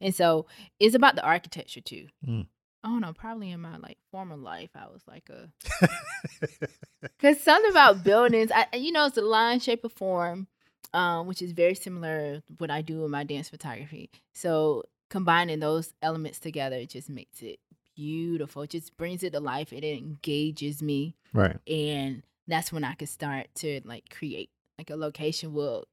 [0.00, 0.46] And so
[0.78, 2.06] it's about the architecture too.
[2.26, 2.46] Mm.
[2.82, 5.50] I don't know, probably in my like former life, I was like a
[7.02, 10.46] because something about buildings, I you know, it's a line, shape, or form,
[10.92, 14.10] um, which is very similar to what I do in my dance photography.
[14.34, 17.58] So combining those elements together just makes it
[17.96, 18.62] beautiful.
[18.62, 19.72] It just brings it to life.
[19.72, 21.58] It engages me, right.
[21.66, 24.50] and that's when I could start to like create.
[24.78, 25.84] Like a location will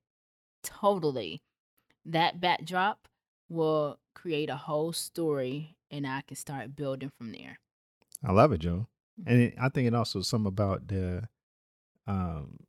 [0.64, 1.42] totally
[2.06, 3.08] that backdrop
[3.50, 7.60] will create a whole story, and I can start building from there.
[8.26, 8.88] I love it, Joe.
[9.20, 9.30] Mm-hmm.
[9.30, 11.28] And it, I think it also some about the
[12.08, 12.60] um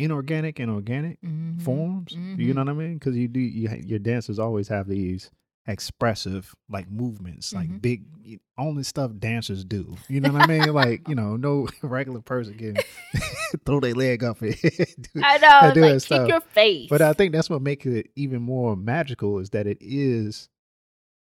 [0.00, 1.60] inorganic and organic Mhm.
[1.62, 2.12] forms.
[2.12, 2.54] You Mhm.
[2.54, 2.94] know what I mean?
[2.94, 5.30] Because you do you, your dancers always have these
[5.66, 7.82] expressive like movements, like Mhm.
[7.82, 9.96] big only stuff dancers do.
[10.08, 10.72] You know what I mean?
[10.72, 12.76] like you know, no regular person can
[13.66, 14.54] throw their leg up and
[15.14, 16.28] do I know, do like kick stuff.
[16.28, 16.88] your face.
[16.88, 20.48] But I think that's what makes it even more magical is that it is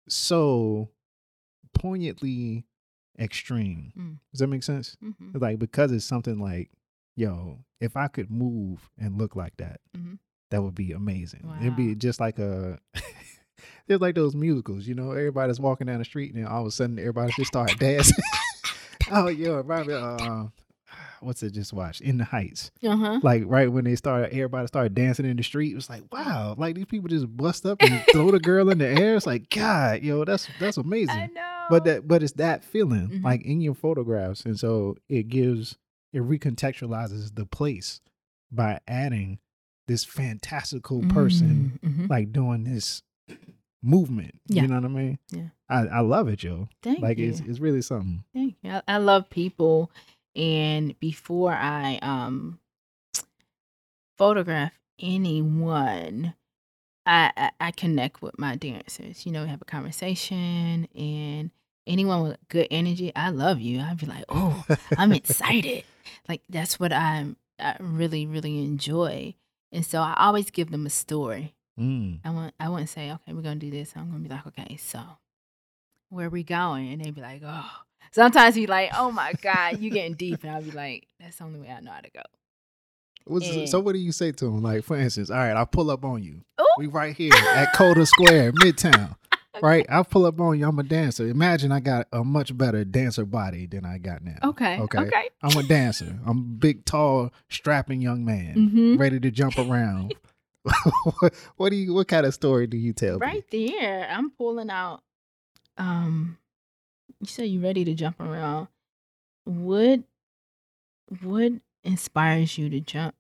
[0.09, 0.91] so
[1.75, 2.67] poignantly
[3.19, 3.93] extreme.
[3.99, 4.19] Mm.
[4.33, 4.97] Does that make sense?
[5.03, 5.41] Mhm.
[5.41, 6.71] Like because it's something like,
[7.17, 10.19] yo, if I could move and look like that, Mhm.
[10.51, 11.49] that would be amazing.
[11.61, 12.79] It'd be just like a
[13.89, 16.67] It's like those musicals, you know, everybody's walking down the street and then all of
[16.67, 18.17] a sudden everybody just start dancing.
[19.11, 20.45] oh, yo, remind me, uh,
[21.21, 22.01] what's it just watched?
[22.01, 23.21] In the Heights Uh-huh.
[23.23, 26.55] like right when they started everybody started dancing in the street it was like wow
[26.57, 29.51] like these people just bust up and throw the girl in the air it's like
[29.51, 31.67] god yo that's that's I amazing know.
[31.69, 33.23] but that but it's that feeling Mhm.
[33.25, 35.77] like in your photographs and so it gives
[36.13, 38.01] it recontextualizes the place
[38.51, 39.39] by adding
[39.87, 42.11] this fantastical person Mhm, mhm.
[42.11, 43.03] like doing this
[43.83, 44.63] movement Yeah.
[44.63, 45.49] you know what i mean Yeah.
[45.69, 47.29] i, I love it yo Thank like you.
[47.31, 48.71] it's it's really something Thank you.
[48.71, 49.91] I, I love people,
[50.37, 52.61] and before I um
[54.17, 56.35] photograph anyone,
[57.07, 59.25] I, I I connect with my dancers.
[59.27, 61.51] You know, we have a conversation, and
[61.87, 63.81] anyone with good energy, I love you.
[63.81, 64.65] I'd be like, oh,
[64.97, 65.85] I'm excited.
[66.29, 67.37] like that's what I'm.
[67.59, 69.35] I really really enjoy,
[69.73, 71.55] and so I always give them a story.
[71.79, 72.21] Mm.
[72.25, 73.93] I want I wouldn't say, okay, we're gonna do this.
[73.97, 75.01] I'm gonna be like, okay, so
[76.09, 76.93] where are we going?
[76.93, 77.71] And they'd be like, oh.
[78.13, 80.43] Sometimes he'd be like, oh my God, you're getting deep.
[80.43, 82.23] And I'll be like, that's the only way I know how to go.
[83.27, 85.67] What's And- so what do you say to them like for instance all right i'll
[85.67, 89.15] pull up on you Oh, We right here at Coda Square, Midtown.
[89.61, 89.85] Right?
[89.89, 90.69] I pull up on you.
[90.69, 91.27] I'm a dancer.
[91.27, 94.37] Imagine I got a much better dancer body than I got now.
[94.45, 94.79] okay.
[94.79, 94.99] Okay.
[94.99, 95.29] Okay.
[95.43, 96.19] I'm a dancer.
[96.25, 98.97] I'm a big, tall, strapping young man, Mm-hmm.
[98.97, 100.15] ready to jump around.
[101.57, 101.95] what, do you?
[101.95, 103.19] What kind of story do you tell?
[103.19, 103.27] me?
[103.27, 105.01] Right there, I'm pulling out.
[105.79, 106.37] Um,
[107.19, 108.69] you say you ready to jump around.
[109.45, 110.01] What
[111.23, 113.15] what inspires you to jump?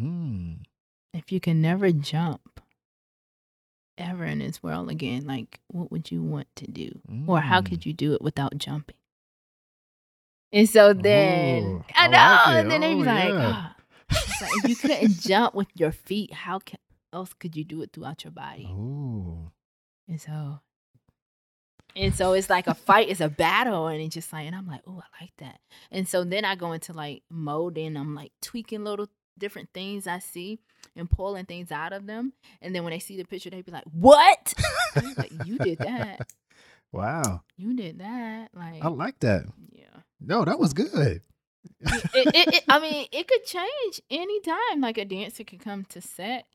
[0.00, 0.58] Mm.
[1.12, 2.55] If you can never jump
[3.98, 7.00] ever in this world again, like what would you want to do?
[7.26, 7.66] Or how Mm.
[7.66, 8.96] could you do it without jumping?
[10.52, 12.60] And so then Ooh, I I know, like it.
[12.60, 13.52] and then they be Oh, like, yeah.
[13.54, 13.76] "Ah."
[14.10, 16.78] It's like, if you couldn't jump with your feet, how can,
[17.12, 18.66] else could you do it throughout your body?
[18.70, 19.50] Ooh.
[20.08, 20.60] And so,
[21.96, 24.66] and so it's like a fight, it's a battle, and it's just like, and I'm
[24.68, 25.58] like, oh, I like that.
[25.90, 30.06] And so then I go into like mode, and I'm like tweaking little different things
[30.06, 30.58] I see
[30.94, 32.32] and pulling things out of them.
[32.62, 34.54] And then when they see the picture, they be like, what?
[35.16, 36.28] Like, you did that.
[36.92, 37.42] Wow.
[37.58, 38.48] You did that.
[38.54, 39.44] Like, I like that.
[39.70, 39.84] yeah.
[40.20, 41.20] No, that was good.
[41.80, 44.80] it, it, it, I mean, it could change anytime.
[44.80, 46.46] Like a dancer could come to set,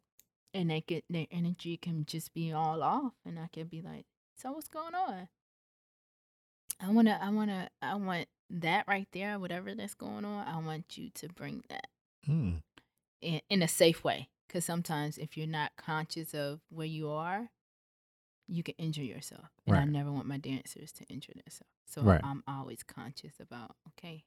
[0.54, 4.06] and they could their energy can just be all off, and I could be like,
[4.38, 5.28] "So what's going on?"
[6.80, 9.38] I wanna, I wanna, I want that right there.
[9.38, 11.88] Whatever that's going on, I want you to bring that
[12.28, 12.62] Mm.
[13.22, 14.30] In, in a safe way.
[14.48, 17.50] Because sometimes if you're not conscious of where you are,
[18.48, 19.48] you can injure yourself.
[19.66, 21.72] And I never want my dancers to injure themselves.
[21.86, 22.20] So Right.
[22.24, 24.26] I'm always conscious about, okay,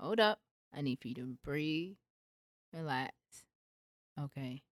[0.00, 0.40] hold up.
[0.74, 1.94] I need for you to breathe,
[2.72, 3.12] relax.
[4.20, 4.62] Okay.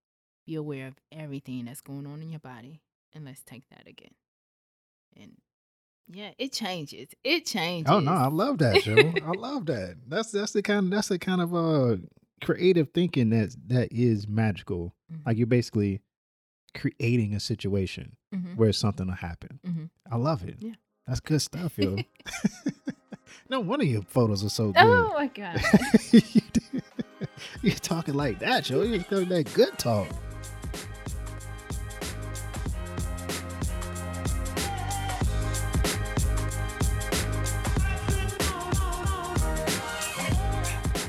[0.47, 2.81] Be aware of everything that's going on in your body.
[3.15, 4.15] And let's take that again.
[5.17, 5.37] And
[6.13, 7.11] yeah, it changes.
[7.23, 7.93] It changes.
[7.93, 9.13] Oh no, I love that, Joe.
[9.25, 9.97] I love that.
[10.09, 11.97] That's that's the kind that's the kind of uh
[12.41, 14.95] creative thinking that that is magical.
[15.13, 15.27] Mhm.
[15.27, 16.01] Like you're basically
[16.75, 18.57] creating a situation Mhm.
[18.57, 19.61] where something will happen.
[19.67, 19.91] Mhm.
[20.11, 20.57] I love it.
[20.61, 20.75] Yeah.
[21.07, 21.97] That's good stuff, yo.
[23.49, 24.83] no one of your photos are so good.
[24.85, 25.61] Oh my God.
[26.13, 28.83] You You're talking like that, Joe.
[28.83, 30.09] You're talking that good talk.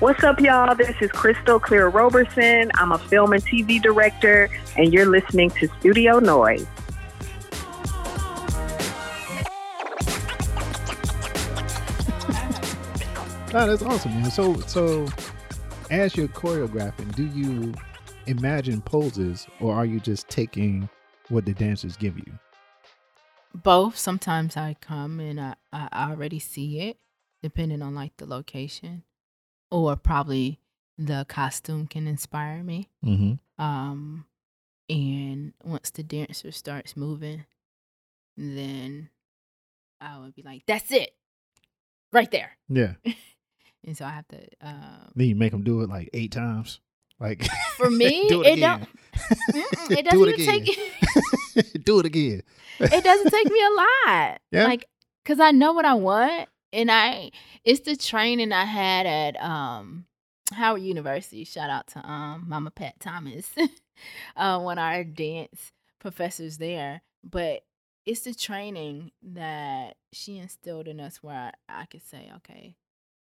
[0.02, 0.74] What's up, y'all?
[0.74, 2.72] This is Crystal Clear Roberson.
[2.74, 6.66] I'm a film and TV director, and you're listening to Studio Noise.
[13.54, 14.32] No, that's awesome, man.
[14.32, 15.08] So, so
[15.92, 17.72] as you're choreographing, do you
[18.26, 20.90] imagine poses, or are you just taking
[21.30, 22.40] what the dancers give you?
[23.54, 24.00] Both.
[24.00, 26.98] Sometimes I come and I, I already see it,
[27.44, 29.04] depending on like the location,
[29.72, 30.60] or probably
[30.98, 32.90] the costume can inspire me.
[33.04, 33.64] Mm-hmm.
[33.64, 34.26] Um,
[34.90, 37.46] and once the dancer starts moving,
[38.38, 39.10] then
[40.00, 41.16] I would be like, "That's it,
[42.12, 42.94] right there." Yeah.
[43.84, 44.38] And so I have to.
[44.62, 46.80] Um, Then you make them do it like eight times.
[47.20, 47.48] Like
[47.78, 48.88] for me, do it, it don't.
[49.90, 51.84] it doesn't it even take.
[51.84, 52.44] do it again.
[52.80, 53.70] it doesn't take me a
[54.10, 54.42] lot.
[54.52, 54.66] Yeah?
[54.66, 54.86] Like,
[55.26, 57.32] cause I know what I want, and I
[57.64, 60.06] it's the training I had at um
[60.54, 61.44] Howard University.
[61.44, 63.50] Shout out to um Mama Pat Thomas,
[64.36, 67.02] uh, one of our dance professors there.
[67.24, 67.64] But
[68.06, 72.76] it's the training that she instilled in us where I, I could say, okay,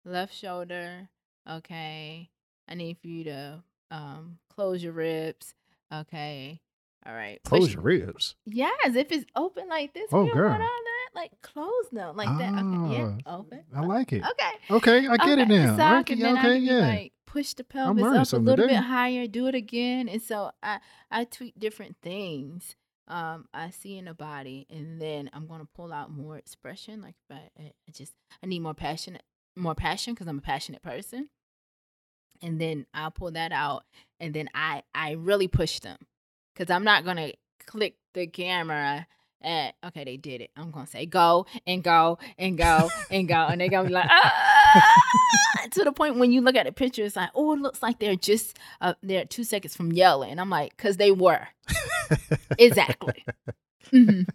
[0.06, 1.10] left shoulder,
[1.50, 2.30] okay,
[2.68, 5.54] I need for you to um close your ribs,
[5.94, 6.60] okay.
[7.06, 7.42] All right.
[7.44, 8.36] push- Close your ribs.
[8.46, 10.68] Yes, if it's open like this, Oh, we don't want girl.
[10.68, 10.97] all that.
[11.18, 12.54] Like close them like that.
[12.54, 13.64] Okay, yeah, Ah, open.
[13.76, 14.24] I like it.
[14.24, 15.58] Okay, Okay, I get it okay.
[15.66, 15.76] now.
[15.76, 16.80] So I okay, okay, yeah.
[16.88, 18.76] like push the pelvis up a little today.
[18.76, 20.80] bit higher, do it again, and so I
[21.12, 22.76] I tweak different things.
[23.10, 27.02] Um, I see in the body, and then I'm gonna pull out more expression.
[27.02, 28.14] Like, I, I I just
[28.44, 29.18] I need more passion,
[29.56, 31.30] more passion because I'm a passionate person.
[32.44, 33.84] And then I'll pull that out,
[34.20, 35.98] and then I I really push them
[36.54, 37.32] because I'm not gonna
[37.66, 39.08] click the camera
[39.42, 40.52] at okay they did it.
[40.56, 44.08] I'm gonna say go and go and go and go, and they're gonna be like
[44.10, 44.94] ah!
[45.72, 48.00] to the point when you look at the picture, it's like oh it looks like
[48.00, 50.40] they're just uh, they're two seconds from yelling.
[50.40, 51.48] I'm like because they were
[52.58, 53.26] exactly.
[53.92, 54.22] hmm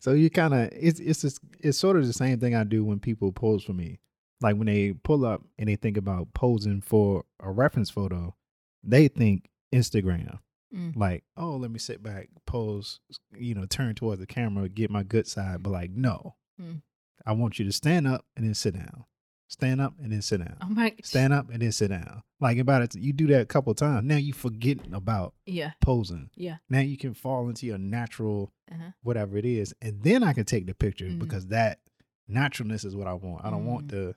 [0.00, 2.84] So you kind of it's it's just, it's sort of the same thing I do
[2.84, 4.00] when people pose for me.
[4.40, 8.34] Like when they pull up and they think about posing for a reference photo,
[8.82, 10.38] they think Instagram.
[10.74, 10.96] Mm.
[10.96, 13.00] Like, oh, let me sit back, pose,
[13.36, 15.62] you know, turn towards the camera, get my good side.
[15.62, 16.82] But like, no, Mm.
[17.24, 19.04] I want you to stand up and then sit down.
[19.50, 20.56] Stand up and then sit down.
[20.60, 22.22] Oh my Stand up and then sit down.
[22.40, 24.04] Like about it, you do that a couple times.
[24.04, 26.28] Now you forgetting about yeah posing.
[26.36, 28.90] yeah Now you can fall into your natural uh-huh.
[29.02, 31.18] whatever it is, and then I can take the picture Mhm.
[31.18, 31.80] because that
[32.28, 33.44] naturalness is what I want.
[33.44, 34.14] I don't want the,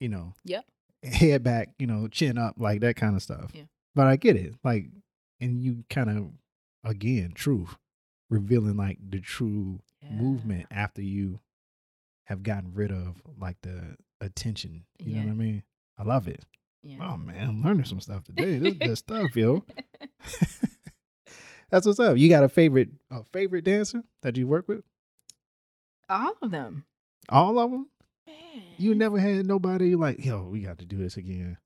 [0.00, 0.50] you know, Mm.
[0.50, 0.64] Yep.
[1.04, 3.50] head back, you know, chin up, like that kind of stuff.
[3.54, 3.64] Yeah.
[3.94, 4.86] But I get it, like,
[5.40, 6.30] and you kind of,
[6.90, 7.76] again, truth,
[8.30, 9.80] revealing like the true
[10.10, 11.40] movement after you
[12.24, 14.84] have gotten rid of like the attention.
[14.98, 15.62] You know what I mean?
[15.98, 16.44] I love it.
[16.82, 16.98] yeah.
[17.00, 18.58] Oh man, I'm learning some stuff today.
[18.58, 19.64] This is good stuff, yo.
[21.70, 22.16] That's what's up.
[22.16, 24.84] You got a favorite a favorite dancer that you work with?
[26.08, 26.84] All of them.
[27.28, 27.88] All of them?
[28.26, 28.62] Man.
[28.78, 31.58] You never had nobody like, yo, we got to do this again.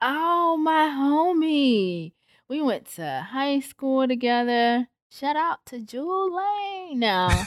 [0.00, 2.12] Oh, my homie.
[2.48, 4.88] We went to high school together.
[5.10, 6.98] Shout out to Jewel Lane.
[6.98, 7.46] Now,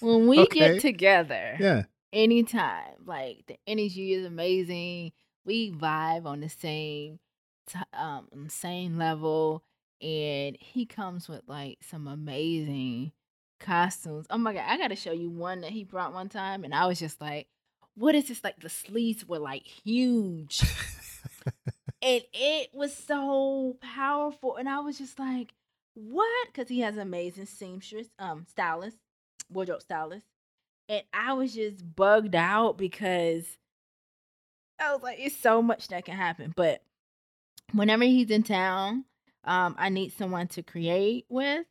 [0.00, 0.74] when we Okay.
[0.74, 1.82] get together, Yeah.
[2.12, 5.12] anytime, like the energy is amazing.
[5.44, 7.20] We vibe on the same,
[7.68, 9.62] t- um, same level,
[10.00, 13.12] and he comes with like some amazing
[13.60, 14.26] costumes.
[14.30, 16.86] Oh my god, I gotta show you one that he brought one time, and I
[16.86, 17.48] was just like,
[17.94, 20.62] "What is this?" Like the sleeves were like huge
[22.04, 25.54] and it was so powerful and i was just like
[25.96, 26.48] what?
[26.48, 28.96] Because he has amazing seamstress um stylist
[29.52, 30.26] wardrobe stylist
[30.88, 33.58] and i was just bugged out because
[34.80, 36.82] i was like it's so much that can happen but
[37.72, 39.04] whenever he's in town
[39.44, 41.66] um i need someone to create with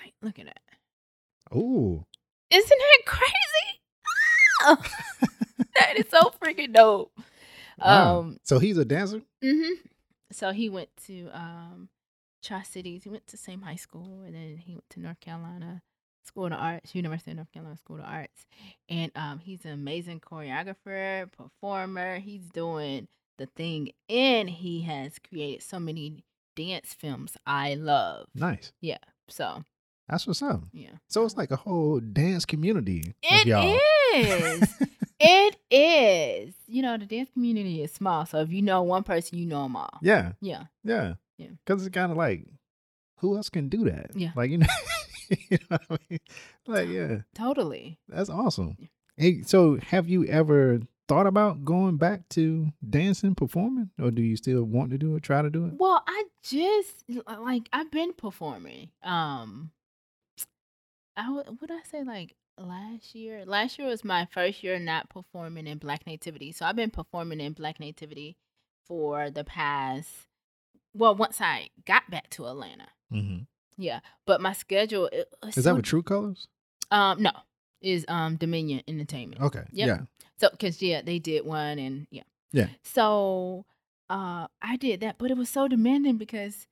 [0.00, 1.56] like look at that.
[1.56, 2.04] Ooh.
[2.50, 4.88] isn't that crazy?
[5.74, 7.12] That is so freaking dope
[7.84, 8.18] Wow.
[8.20, 9.22] um so he's a dancer?
[9.42, 9.72] hmm
[10.32, 11.88] So he went to um,
[12.42, 13.04] Tri Cities.
[13.04, 15.82] He went to same high school, and then he went to North Carolina
[16.24, 18.46] School of Arts, University of North Carolina School of Arts,
[18.88, 22.18] and um, he's an amazing choreographer, performer.
[22.18, 23.08] He's doing
[23.38, 26.24] the thing, and he has created so many
[26.56, 28.26] dance films I love.
[28.34, 28.72] Nice.
[28.80, 28.98] Yeah.
[29.28, 29.64] So
[30.08, 30.62] That's what's up.
[30.72, 33.78] yeah, So it's like a whole dance community of y'all.
[34.14, 34.68] is.
[35.24, 36.54] it is.
[36.66, 39.62] You know, the dance community is small, so if you know one person, you know
[39.62, 39.98] them all.
[40.02, 40.32] yeah.
[40.40, 40.64] Yeah.
[40.84, 41.14] Yeah.
[41.38, 41.48] Yeah.
[41.64, 42.46] Because it's kind of like,
[43.18, 44.10] who else can do that?
[44.14, 44.30] Yeah.
[44.36, 44.66] Like, you know,
[45.48, 46.18] you know what I mean?
[46.66, 47.98] Like, yeah, Totally.
[48.08, 48.76] that's awesome.
[48.78, 48.88] Yeah.
[49.16, 54.36] Hey, so have you ever thought about going back to dancing, performing, or do you
[54.36, 55.22] still want to do it?
[55.22, 55.74] Try to do it?
[55.78, 57.04] Well, I just
[57.40, 58.90] like I've been performing.
[59.02, 59.70] Um,
[61.16, 63.44] I would would I say like last year?
[63.46, 66.52] Last year was my first year not performing in Black Nativity.
[66.52, 68.36] So I've been performing in Black Nativity
[68.86, 70.08] for the past.
[70.94, 73.42] Well, once I got back to Atlanta, Mm-hmm.
[73.76, 74.00] yeah.
[74.26, 76.48] But my schedule Is that so- with True Colors?
[76.90, 77.30] Um, no,
[77.80, 79.40] is um Dominion Entertainment.
[79.42, 79.64] Okay.
[79.72, 79.86] Yep.
[79.88, 79.98] Yeah.
[80.38, 82.22] So, cause yeah, they did one, and yeah,
[82.52, 82.68] Yeah.
[82.82, 83.64] So,
[84.10, 86.66] uh, I did that, but it was so demanding because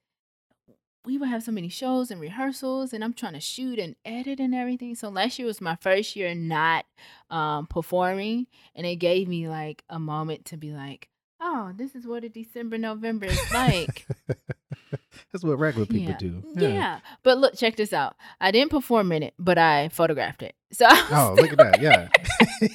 [1.04, 4.38] we would have so many shows and rehearsals, and I'm trying to shoot and edit
[4.40, 4.94] and everything.
[4.94, 6.86] So last year was my first year not
[7.30, 11.08] um performing, and it gave me like a moment to be like,
[11.40, 14.06] oh, this is what a December November is like.
[15.32, 16.18] That's what regular people yeah.
[16.18, 16.42] do.
[16.56, 17.00] Yeah.
[17.22, 18.16] But look, check this out.
[18.40, 20.54] I didn't perform in it, but I photographed it.
[20.72, 21.80] So Oh, look at that.
[21.80, 22.08] Yeah.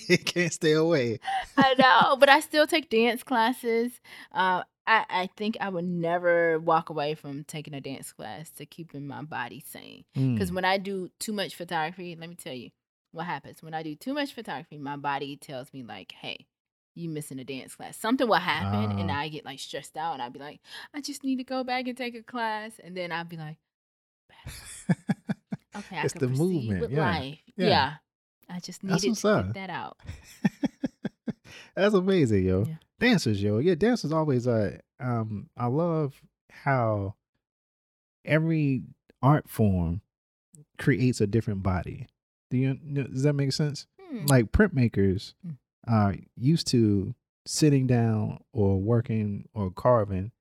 [0.08, 1.20] you can't stay away.
[1.58, 3.92] I know, but I still take dance classes.
[4.32, 8.66] Uh, I, I think I would never walk away from taking a dance class to
[8.66, 10.06] keeping my body sane.
[10.14, 10.56] Because Mm.
[10.56, 12.70] when I do too much photography, let me tell you
[13.12, 13.64] what happens.
[13.64, 16.46] When I do too much photography, my body tells me, like, hey,
[16.94, 17.98] you missing a dance class.
[17.98, 19.20] Something will happen, and Ah.
[19.22, 20.60] I get like stressed out, and I'll be like,
[20.94, 22.74] I just need to go back and take a class.
[22.84, 23.58] And then I'll be like,
[25.76, 27.00] okay, I It's can the movement, with yeah.
[27.12, 27.38] life.
[27.58, 27.68] Yeah.
[27.68, 27.94] Yeah.
[28.50, 29.98] I just needed to get that out.
[31.76, 32.66] That's amazing, yo.
[32.68, 32.76] Yeah.
[33.00, 33.58] Dancers, yo.
[33.60, 37.16] Yeah, dancers always uh um I love how
[38.24, 38.84] every
[39.22, 40.02] art form
[40.78, 42.08] creates a different body.
[42.50, 43.88] Do you does that make sense?
[44.02, 44.26] Hmm.
[44.28, 45.58] Like printmakers Mm.
[45.88, 47.14] are used to
[47.46, 50.32] sitting down or working or carving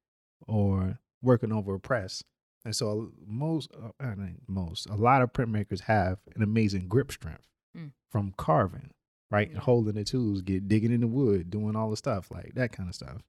[0.47, 2.23] or working over a press.
[2.65, 7.11] And so most uh, I mean, most a lot of printmakers have an amazing grip
[7.11, 7.91] strength Mm.
[8.09, 8.91] from carving
[9.35, 9.51] right?
[9.53, 9.61] Yeah.
[9.61, 12.89] Holding the tools, get digging in the wood, doing all the stuff like that kind
[12.89, 13.23] of stuff.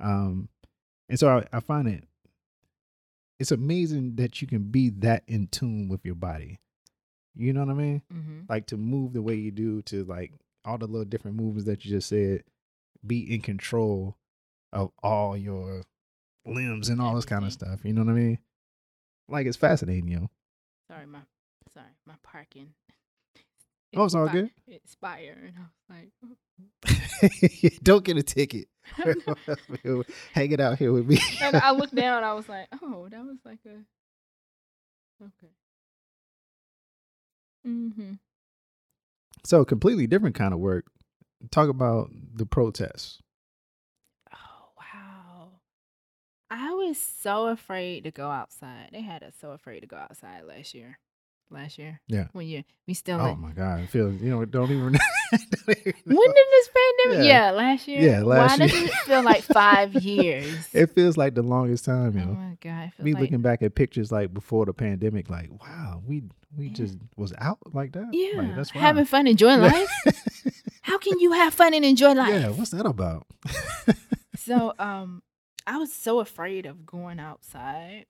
[0.00, 0.48] Um,
[1.08, 2.04] and so I, I find it
[3.38, 6.58] it's amazing that you can be that in tune with your body.
[7.36, 8.02] You know what I mean?
[8.12, 8.40] Mm-hmm.
[8.48, 10.32] Like to move the way you do, to like
[10.64, 12.42] all the little different movements that you just said,
[13.06, 14.16] be in control
[14.72, 15.84] of all your
[16.44, 17.80] limbs and all this kind of stuff.
[17.84, 18.38] You know what I mean?
[19.28, 20.30] Like it's fascinating, yo.
[20.88, 21.20] Sorry, my
[21.72, 22.70] sorry, my parking.
[23.96, 24.50] Oh, it's all good.
[24.66, 28.68] Expire, and I was like, Don't get a ticket.
[29.86, 30.04] oh.
[30.32, 31.18] Hang it out here with me.
[31.40, 32.24] and I looked down.
[32.24, 35.52] I was like, oh, that was like a okay.
[37.66, 38.12] Mm-hmm.
[39.44, 40.86] So completely different kind of work.
[41.50, 43.20] Talk about the protests.
[44.32, 45.48] Oh wow.
[46.50, 48.90] I was so afraid to go outside.
[48.92, 50.98] They had us so afraid to go outside last year.
[51.50, 52.00] Last year.
[52.08, 52.26] Yeah.
[52.32, 53.80] When you we still Oh in- my God!
[53.80, 54.92] It feels you know don't even.
[55.32, 57.26] don't even when did this pandemic?
[57.26, 57.46] Yeah.
[57.46, 58.00] Yeah, last year.
[58.02, 58.68] Yeah, last Why year.
[58.74, 60.68] doesn't it feel like five years?
[60.74, 62.32] It feels like the longest time, oh you know.
[62.34, 66.22] my god, Me like, looking back at pictures like before the pandemic, like wow, we
[66.56, 66.72] we Yeah.
[66.74, 68.08] just was out like that.
[68.12, 69.90] yeah, like, that's having fun, enjoying life.
[70.82, 72.28] How can you have fun and enjoy life?
[72.40, 73.26] yeah, what's that about?
[74.36, 75.22] so um
[75.66, 78.06] I was so afraid of going outside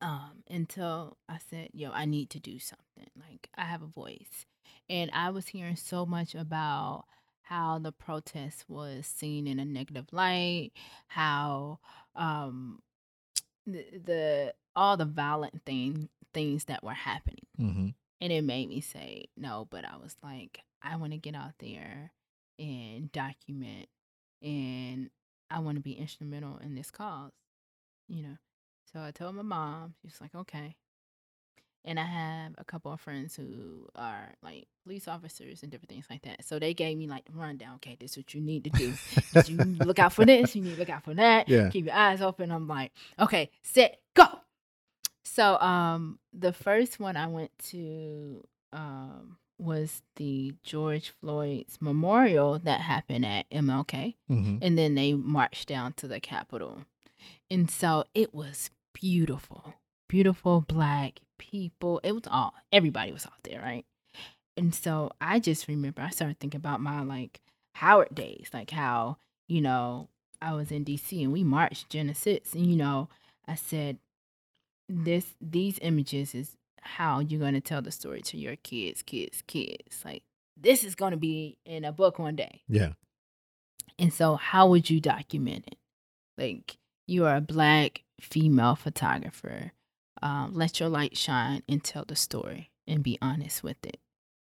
[0.00, 3.10] um until I said, yo, I need to do something.
[3.16, 4.46] Like I have a voice.
[4.88, 7.04] And I was hearing so much about
[7.42, 10.70] how the protest was seen in a negative light,
[11.08, 11.78] how
[12.16, 12.80] um
[13.66, 17.46] the, the all the violent thing things that were happening.
[17.56, 17.88] hmm
[18.20, 21.54] And it made me say no, but I was like, I want to get out
[21.58, 22.12] there
[22.58, 23.88] and document
[24.42, 25.10] and
[25.50, 27.32] I want to be instrumental in this cause,
[28.08, 28.36] you know.
[28.94, 30.76] So I told my mom, she's like, okay.
[31.84, 36.06] And I have a couple of friends who are like police officers and different things
[36.08, 36.44] like that.
[36.44, 37.74] So they gave me like the rundown.
[37.76, 38.94] Okay, this is what you need to do.
[39.48, 40.54] you look out for this.
[40.54, 41.48] You need to look out for that.
[41.48, 41.70] Yeah.
[41.70, 42.52] Keep your eyes open.
[42.52, 44.26] I'm like, okay, set, go.
[45.24, 52.80] So um the first one I went to um was the George Floyd's memorial that
[52.80, 56.82] happened at MLK hmm and then they marched down to the Capitol.
[57.50, 59.74] And so it was beautiful.
[60.08, 62.00] Beautiful black people.
[62.02, 63.84] It was all everybody was out there, right?
[64.56, 67.40] And so I just remember I started thinking about my like
[67.74, 69.18] Howard days, like how,
[69.48, 70.08] you know,
[70.40, 73.08] I was in DC and we marched Genesis and you know,
[73.46, 73.98] I said
[74.88, 79.42] this these images is how you're going to tell the story to your kids, kids,
[79.46, 80.02] kids.
[80.04, 80.22] Like
[80.56, 82.62] this is going to be in a book one day.
[82.68, 82.92] Yeah.
[83.98, 85.78] And so, how would you document it?
[86.36, 86.76] Like,
[87.06, 89.72] you are a black female photographer.
[90.22, 93.98] Um, let your light shine and tell the story and be honest with it.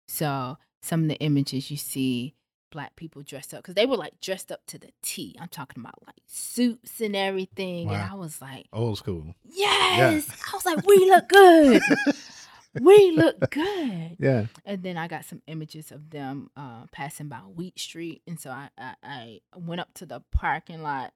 [0.09, 2.35] So, some of the images you see
[2.71, 5.35] black people dressed up because they were like dressed up to the T.
[5.41, 7.89] I'm talking about like suits and everything.
[7.89, 9.35] And I was like, Old school.
[9.45, 10.29] yes.
[10.31, 11.83] I was like, we look good.
[12.81, 14.17] we look good.
[14.19, 14.47] Yeah.
[14.64, 18.51] And then I got some images of them uh, passing by Wheat Street, and so
[18.51, 21.12] I I, I went up to the parking lot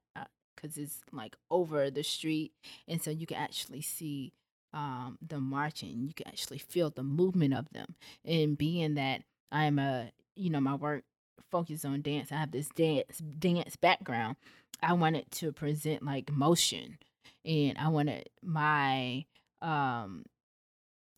[0.60, 2.52] because it's like over the street,
[2.88, 4.32] and so you can actually see
[4.72, 6.06] um, marching.
[6.06, 7.94] You can actually feel the movement of them.
[8.24, 11.04] And being that I'm a you know my work
[11.50, 14.36] focuses on dance, I have this dance dance background.
[14.82, 16.98] I wanted to present like motion,
[17.44, 19.24] and I wanted my
[19.62, 20.24] um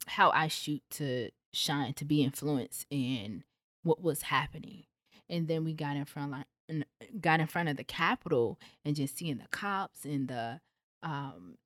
[0.07, 3.45] how I shoot to shine to be influenced in
[3.82, 4.84] what was happening.
[5.28, 8.59] And then we got in front of like in- got in front of the Capitol
[8.85, 10.61] and just seeing the cops and the
[11.03, 11.57] um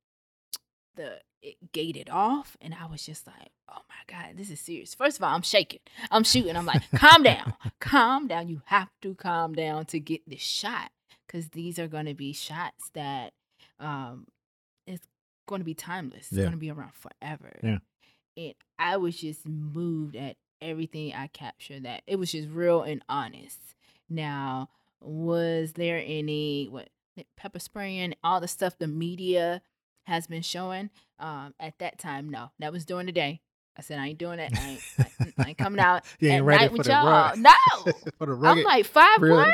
[0.97, 4.95] the it gated off and I was just like, oh my God, this is serious.
[4.95, 5.81] First of all, I'm shaking.
[6.11, 6.57] I'm shooting.
[6.57, 7.55] I'm like, calm down.
[7.81, 8.49] calm down.
[8.49, 10.91] You have to calm down to get this shot.
[11.29, 13.33] Cause these are gonna be shots that
[13.79, 14.27] um
[14.87, 15.07] it's
[15.47, 16.29] gonna be timeless.
[16.29, 16.45] It's Yeah.
[16.45, 17.79] gonna be around forever Yeah.
[18.37, 21.83] and I was just moved at everything I captured.
[21.85, 23.61] That it was just real and honest.
[24.09, 24.71] Now,
[25.01, 26.89] was there any what
[27.37, 29.63] pepper spraying, all the stuff the media
[30.07, 30.91] has been showing?
[31.19, 33.41] Um, at that time, no, that was during the day.
[33.79, 34.53] I said I ain't doing it.
[34.59, 36.93] I ain't, I, I ain't coming out You ain't at ready night for with the
[36.93, 37.07] y'all.
[37.07, 39.51] rug- No, For the I'm like five real- one.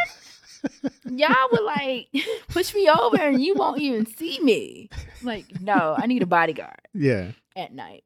[1.11, 2.07] Y'all would like
[2.49, 4.89] push me over and you won't even see me.
[5.23, 7.33] Like, no, I need a bodyguard yeah.
[7.57, 8.05] at night.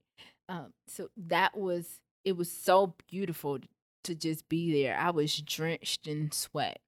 [0.48, 3.58] Um, so that was it was so beautiful
[4.04, 4.96] to just be there.
[4.96, 6.80] I was drenched in sweat.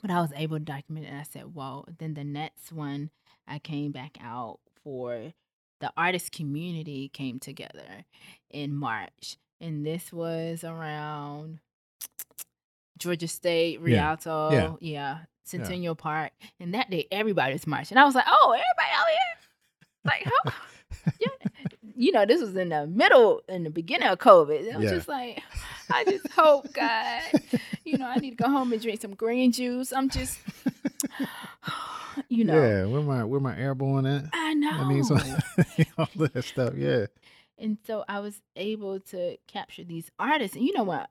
[0.00, 3.10] But I was able to document it and I said, well, Then the next one
[3.46, 5.32] I came back out for
[5.80, 8.04] the artist community came together
[8.50, 9.36] in March.
[9.60, 11.60] And this was around
[12.98, 14.74] Georgia State, Rialto, Yeah.
[14.92, 16.32] yeah, Centennial Park.
[16.60, 17.98] And that day everybody was marching.
[17.98, 19.38] I was like, Oh, everybody out here.
[20.04, 21.50] Like, how yeah.
[22.02, 24.72] You know, this was in the middle, in the beginning of COVID.
[24.74, 24.94] I was Yeah.
[24.96, 25.40] just like,
[25.88, 27.22] I just hope, God,
[27.84, 29.92] you know, I need to go home and drink some green juice.
[29.92, 30.38] I'm just,
[32.28, 32.84] you know, Yeah.
[32.86, 34.24] Where my where my airborne at?
[34.32, 34.70] I know.
[34.70, 35.16] I mean, so,
[35.98, 36.74] all that stuff.
[36.76, 37.06] Yeah.
[37.58, 40.56] and so I was able to capture these artists.
[40.56, 41.08] And you know what?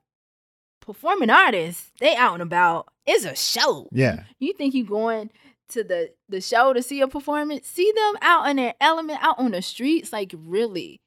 [0.80, 2.88] Performing artists, they out and about.
[3.06, 3.88] It's a show.
[3.92, 4.24] Yeah.
[4.38, 5.30] You think you going
[5.72, 7.66] to the the show to see a performance?
[7.66, 11.00] See them out in their element, out on the streets, like really,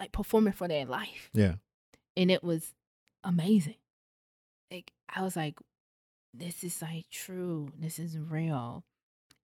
[0.00, 1.30] like performing for their life.
[1.32, 1.54] Yeah.
[2.16, 2.74] And it was
[3.22, 3.76] amazing.
[4.70, 5.58] Like I was like,
[6.32, 7.72] this is like true.
[7.78, 8.84] This is real.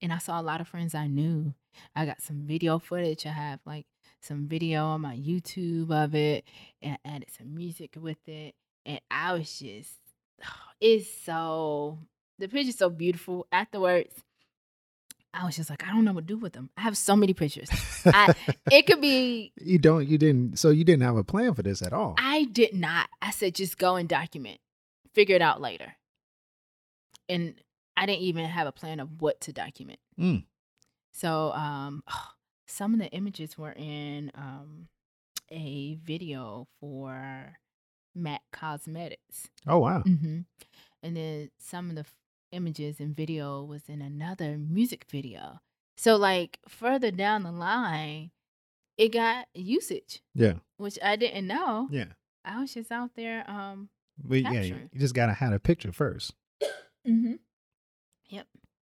[0.02, 1.54] And I saw a lot of friends I knew.
[1.94, 3.26] I got some video footage.
[3.26, 3.86] I have like
[4.20, 6.44] some video on my YouTube of it
[6.82, 8.54] and I added some music with it.
[8.84, 9.98] And I was just,
[10.80, 11.98] it's so,
[12.41, 13.47] the picture's so beautiful.
[13.53, 14.14] Afterwards,
[15.32, 16.70] I was just like, I don't know what to do with them.
[16.76, 17.68] I have so many pictures.
[18.05, 18.34] I,
[18.72, 20.07] it could be, you don't.
[20.09, 20.59] You didn't.
[20.59, 22.16] So you didn't have a plan for this at all.
[22.18, 23.09] I did not.
[23.22, 24.59] I said, just go and document,
[25.14, 25.95] figure it out later.
[27.28, 27.55] And
[27.97, 30.01] I didn't even have a plan of what to document.
[30.18, 30.45] Mm.
[31.12, 32.03] So, um,
[32.66, 34.88] some of the images were in um,
[35.51, 37.57] a video for
[38.14, 39.49] Mac Cosmetics.
[39.66, 40.01] Oh wow.
[40.01, 40.41] hmm
[41.03, 42.05] And then some of the
[42.53, 45.61] images and video was in another music video.
[45.96, 48.30] So, like further down the line,
[48.96, 50.55] it got usage, Yeah.
[50.78, 51.88] which I didn't know.
[51.90, 52.07] Yeah.
[52.44, 53.48] I was just out there.
[53.51, 53.88] Um.
[54.22, 56.34] But yeah, you, just gotta have a picture first.
[57.09, 57.34] Mm-hmm.
[58.28, 58.46] Yep.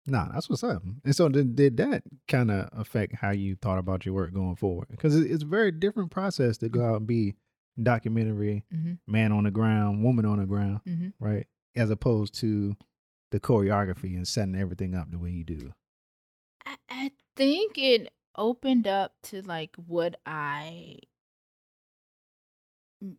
[0.08, 0.82] Nah, that's what's up.
[1.06, 4.56] And so did, did that kind of affect how you thought about your work going
[4.56, 4.88] forward?
[4.90, 7.36] Because it's a very different process to go out and be
[7.82, 8.94] documentary, Mm-hmm.
[9.12, 11.10] man on the ground, woman on the ground, Mm-hmm.
[11.24, 11.46] right?
[11.76, 12.76] As opposed to
[13.32, 15.74] the choreography and setting everything up the way you do.
[16.66, 21.00] I, I think it opened up to like what I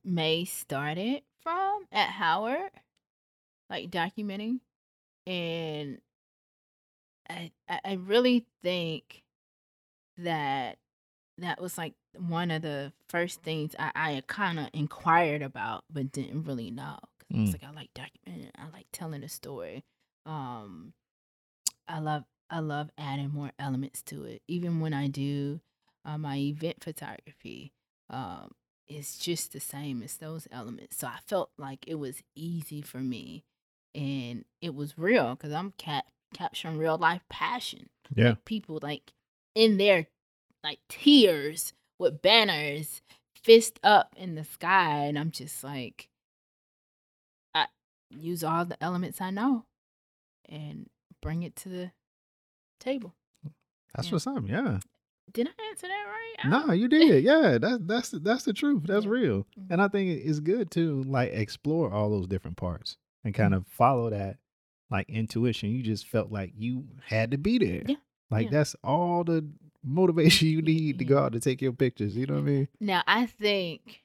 [0.05, 2.71] may started from at Howard,
[3.71, 4.61] like documenting,
[5.27, 6.01] and
[7.29, 9.23] I I really think
[10.19, 10.79] that
[11.39, 16.13] that was like one of the first things I, I kind of inquired about, but
[16.13, 16.99] didn't really know.
[17.21, 17.53] 'Cause I was Mm.
[17.55, 19.85] like, I like documenting, I like telling a story.
[20.27, 20.93] Um,
[21.89, 24.43] I love I love adding more elements to it.
[24.47, 25.61] Even when I do
[26.05, 27.73] uh, my event photography,
[28.11, 28.53] um,
[28.89, 30.99] it's just the same as those elements.
[30.99, 33.45] So I felt like it was easy for me,
[33.95, 37.89] and it was real because I'm cap- capturing real life passion.
[38.15, 38.31] Yeah.
[38.31, 39.13] Like people like
[39.55, 40.07] in their
[40.63, 43.01] like tears with banners,
[43.35, 46.09] fist up in the sky, and I'm just like,
[47.55, 47.67] I
[48.11, 49.65] use all the elements I know
[50.49, 50.89] and
[51.21, 51.91] bring it to the
[52.81, 53.15] table.
[53.95, 54.13] That's Yeah.
[54.13, 54.43] what's up.
[54.49, 54.81] Yeah.
[55.33, 56.51] Did I answer that right?
[56.51, 57.25] No, don't- you did.
[57.25, 58.83] Yeah, that's that's that's the truth.
[58.85, 59.11] That's Yeah.
[59.11, 59.47] real.
[59.59, 59.67] Mhm.
[59.71, 63.67] And I think it's good to like explore all those different parts and kind of
[63.67, 64.39] follow that
[64.91, 65.71] like intuition.
[65.71, 67.83] You just felt like you had to be there.
[67.89, 67.97] Yeah,
[68.31, 68.51] Like yeah.
[68.59, 69.47] that's all the
[69.85, 72.17] motivation you need to go out to take your pictures.
[72.17, 72.69] You know what I mean?
[72.81, 74.03] Now I think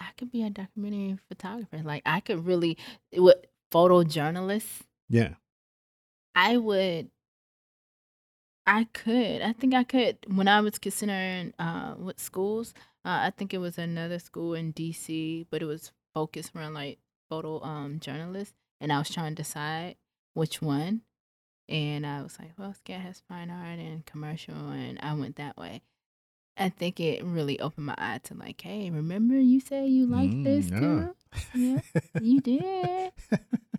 [0.00, 1.80] I could be a documentary photographer.
[1.84, 2.76] Like I could really
[3.16, 3.36] with
[3.70, 4.80] photojournalists.
[5.12, 5.34] Yeah.
[6.34, 7.10] I would
[8.66, 9.42] I could.
[9.42, 12.72] I think I could when I was considering uh what schools.
[13.04, 16.98] Uh, I think it was another school in DC, but it was focused around like
[17.28, 19.96] photo um journalists and I was trying to decide
[20.34, 21.02] which one.
[21.68, 25.56] And I was like, well, SCAD has fine art and commercial and I went that
[25.58, 25.82] way.
[26.56, 30.44] I think it really opened my eye to like, hey, remember you said you liked
[30.44, 31.16] this Mm, too?
[31.54, 31.80] Yeah,
[32.20, 33.12] you did.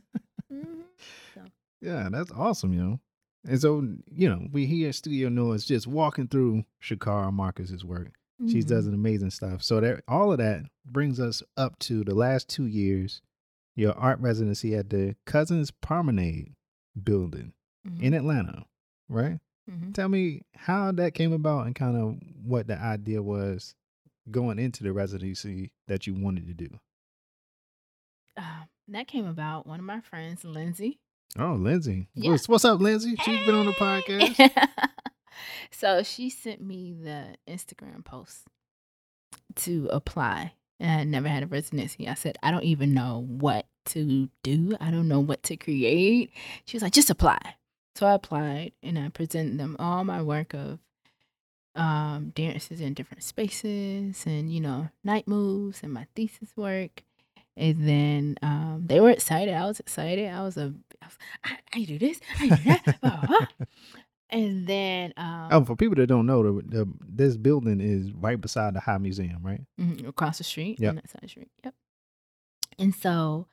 [0.54, 1.46] hmm
[1.82, 3.00] Yeah, that's awesome, you know.
[3.46, 8.14] And so, you know, we here at Studio Noise just walking through Shakara Marcus's work.
[8.48, 8.68] She Mm-hmm.
[8.70, 9.64] does an amazing stuff.
[9.64, 13.22] So that all of that brings us up to the last two years,
[13.76, 16.54] your art residency at the Cousins Promenade
[17.02, 17.54] building
[17.88, 18.04] Mm-hmm.
[18.04, 18.66] in Atlanta,
[19.10, 19.40] right?
[19.70, 23.76] hmm Tell me how that came about and kind of what the idea was
[24.32, 26.70] going into the residency that you wanted to do.
[28.38, 31.00] Um, that came about one of my friends, Lindsay.
[31.38, 32.08] Oh, Lindsay.
[32.14, 32.32] Yeah.
[32.32, 33.16] What's, what's up, Lindsay?
[33.24, 34.52] She's been on the podcast.
[35.72, 38.48] So she sent me the Instagram post
[39.58, 40.54] to apply.
[40.80, 42.08] And I never had a residency.
[42.08, 44.76] I said, I don't even know what to do.
[44.80, 46.32] I don't know what to create.
[46.66, 47.56] She was like, just apply.
[47.96, 50.80] So I applied and I presented them all my work of
[51.76, 57.04] um, dances in different spaces and, you know, night moves and my thesis work.
[57.56, 59.54] And then um, they were excited.
[59.54, 60.28] I was excited.
[60.30, 63.48] I was a, I, was, I, I do this, I do that.
[64.30, 68.40] And then um, Oh, for people that don't know, the, the this building is right
[68.42, 69.62] beside the High Museum, right?
[69.80, 70.80] Mhm, across the street.
[70.80, 70.90] Yep.
[70.90, 71.52] On that side of the street.
[71.64, 71.76] Yep.
[72.80, 73.46] And so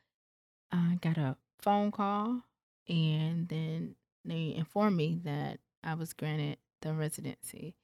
[0.72, 2.44] I got a phone call,
[2.88, 7.74] and then they informed me that I was granted the residency.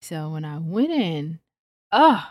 [0.00, 1.40] So when I went in,
[1.90, 2.24] oh,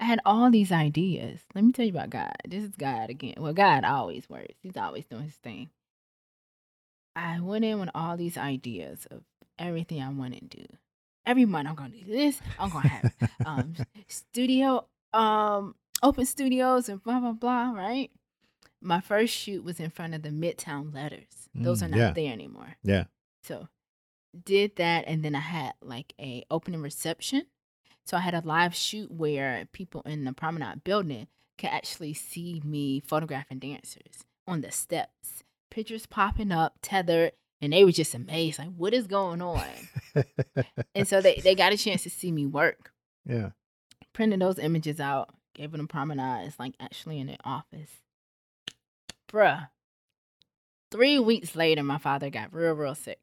[0.00, 1.40] I had all these ideas.
[1.54, 2.32] Let me tell you about God.
[2.48, 3.34] This is God again.
[3.38, 4.54] Well, God always works.
[4.62, 5.70] He's always doing his thing.
[7.16, 9.22] I went in with all these ideas of
[9.58, 10.66] everything I wanted to do.
[11.26, 12.40] Every month I'm gonna do this.
[12.58, 13.12] I'm gonna have
[13.44, 13.74] um
[14.06, 18.10] studio um open studios and blah blah blah right
[18.80, 22.12] my first shoot was in front of the midtown letters those Mm, are not yeah.
[22.12, 23.04] there anymore Yeah.
[23.42, 23.66] so
[24.44, 27.46] did that and then i had like a opening reception
[28.08, 32.62] so i had a live shoot where people in the promenade building could actually see
[32.64, 38.58] me photographing dancers on the steps pictures popping up tethered and they were just amazed
[38.58, 39.64] like what is going on
[40.94, 42.92] and so they, they got a chance to see me work
[43.28, 43.50] yeah.
[44.12, 46.46] printed those images out, gave them promenade.
[46.46, 47.90] It's like actually in the office.
[49.30, 49.68] Bruh.
[50.90, 53.20] Three weeks later, my father got real, real sick.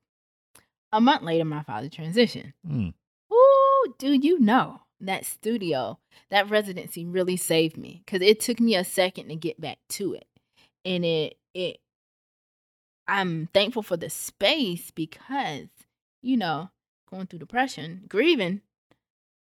[0.94, 2.54] A month later, my father transitioned.
[2.70, 2.94] Mm.
[3.98, 8.02] Do you know that studio, that residency really saved me?
[8.06, 10.28] Because it took me a second to get back to it.
[10.84, 11.80] And it, it,
[13.08, 15.68] I'm thankful for the space because,
[16.22, 16.70] you know,
[17.10, 18.62] going through depression, grieving,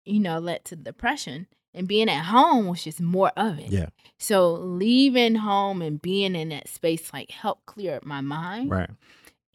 [0.05, 1.47] you know, led to depression.
[1.73, 3.71] And being at home was just more of it.
[3.71, 3.87] Yeah.
[4.19, 8.89] So leaving home and being in that space like helped clear up my mind Right.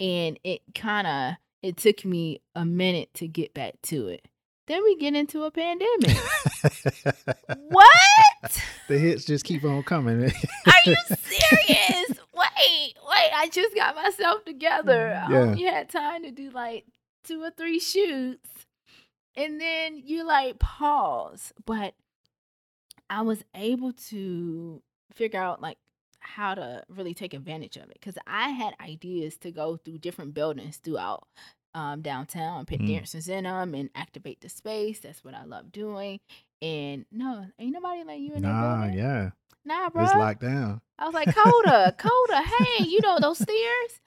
[0.01, 4.27] and it kind of it took me a minute to get back to it
[4.67, 6.17] then we get into a pandemic
[7.69, 10.25] what the hits just keep on coming.
[10.67, 15.39] are you serious wait wait i just got myself together mm, i Yeah.
[15.39, 16.85] only had time to do like
[17.25, 18.49] two or three shoots
[19.37, 21.95] and then you like pause but
[23.11, 25.79] i was able to figure out like
[26.21, 30.35] how to really take advantage of it because I had ideas to go through different
[30.35, 31.29] buildings throughout
[31.77, 32.89] um, downtown and put Mm.
[32.89, 35.01] dancers in them and activate the space.
[35.01, 36.20] That's what I love doing.
[36.62, 38.99] And no, ain't nobody like you in that nah, building.
[38.99, 39.31] yeah.
[39.64, 40.05] Nah, bro.
[40.05, 40.81] It's locked down.
[40.99, 44.01] I was like, Coda, Coda, hey, you know those stairs?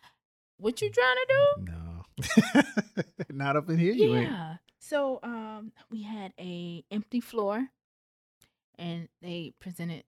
[0.57, 1.71] What you trying to do?
[1.71, 2.63] No.
[3.29, 4.31] Not up in here, you ain't.
[4.31, 4.55] Yeah.
[4.79, 7.67] So um we had a empty floor
[8.77, 10.03] and they presented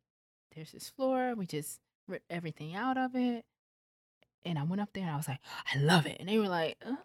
[0.56, 3.46] there's this floor, we just ripped everything out of it.
[4.44, 5.40] And I went up there and I was like,
[5.74, 6.18] I love it.
[6.20, 6.96] And they were like, uh?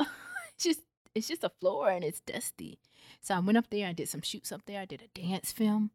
[0.54, 0.80] it's just
[1.14, 2.78] it's just a floor and it's dusty.
[3.20, 5.52] So I went up there, I did some shoots up there, I did a dance
[5.52, 5.90] film.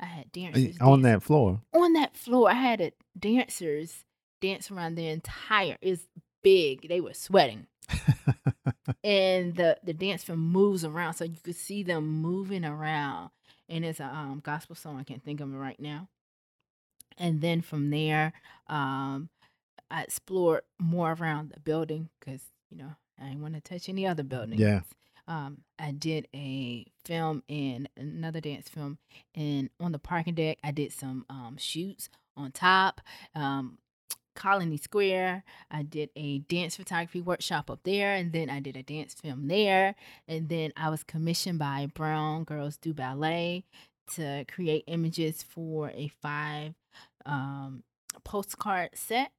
[0.00, 1.60] I had dancers on dance- that floor.
[1.74, 2.50] on that floor.
[2.50, 4.04] I had a dancers
[4.40, 5.76] dance around the entire.
[5.80, 6.06] It's
[6.42, 6.88] big.
[6.88, 7.66] They were sweating,
[9.04, 13.30] and the the dance film moves around, so you could see them moving around.
[13.68, 14.98] And it's a um, gospel song.
[14.98, 16.08] I can't think of it right now.
[17.18, 18.32] And then from there,
[18.68, 19.28] um,
[19.90, 24.06] I explored more around the building because you know I didn't want to touch any
[24.06, 24.60] other buildings.
[24.60, 24.80] Yeah.
[25.26, 28.98] Um, I did a film in another dance film,
[29.34, 33.00] and on the parking deck, I did some um, shoots on top.
[33.34, 33.78] Um,
[34.38, 35.42] Colony Square.
[35.68, 39.48] I did a dance photography workshop up there, and then I did a dance film
[39.48, 39.96] there.
[40.28, 43.64] And then I was commissioned by Brown Girls Do Ballet
[44.14, 46.74] to create images for a five
[47.26, 47.82] um,
[48.22, 49.32] postcard set.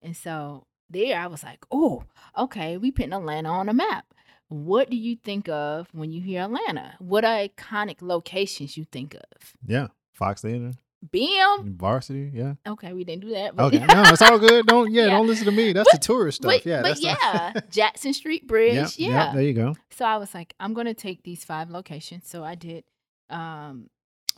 [0.00, 2.04] And so there I was like, oh,
[2.36, 4.06] okay, we putting Atlanta on a map.
[4.48, 6.94] What do you think of when you hear Atlanta?
[7.00, 9.54] What are iconic locations you think of?
[9.66, 9.88] Yeah.
[10.12, 10.72] Fox Theater,
[11.10, 11.76] BM.
[11.76, 12.30] Varsity.
[12.32, 12.54] Yeah.
[12.66, 13.54] Okay, we didn't do that.
[13.56, 13.84] But Okay.
[13.86, 14.66] No, it's all good.
[14.66, 14.90] Don't.
[14.92, 15.06] Yeah.
[15.06, 15.10] Yeah.
[15.10, 15.72] Don't listen to me.
[15.72, 16.50] That's the tourist stuff.
[16.52, 16.82] But, yeah.
[16.82, 18.74] but not- yeah, Jackson Street Bridge.
[18.74, 19.24] Yep, yeah.
[19.26, 19.74] yep, there you go.
[19.90, 22.28] So I was like, I'm gonna take these five locations.
[22.28, 22.84] So I did
[23.28, 23.90] um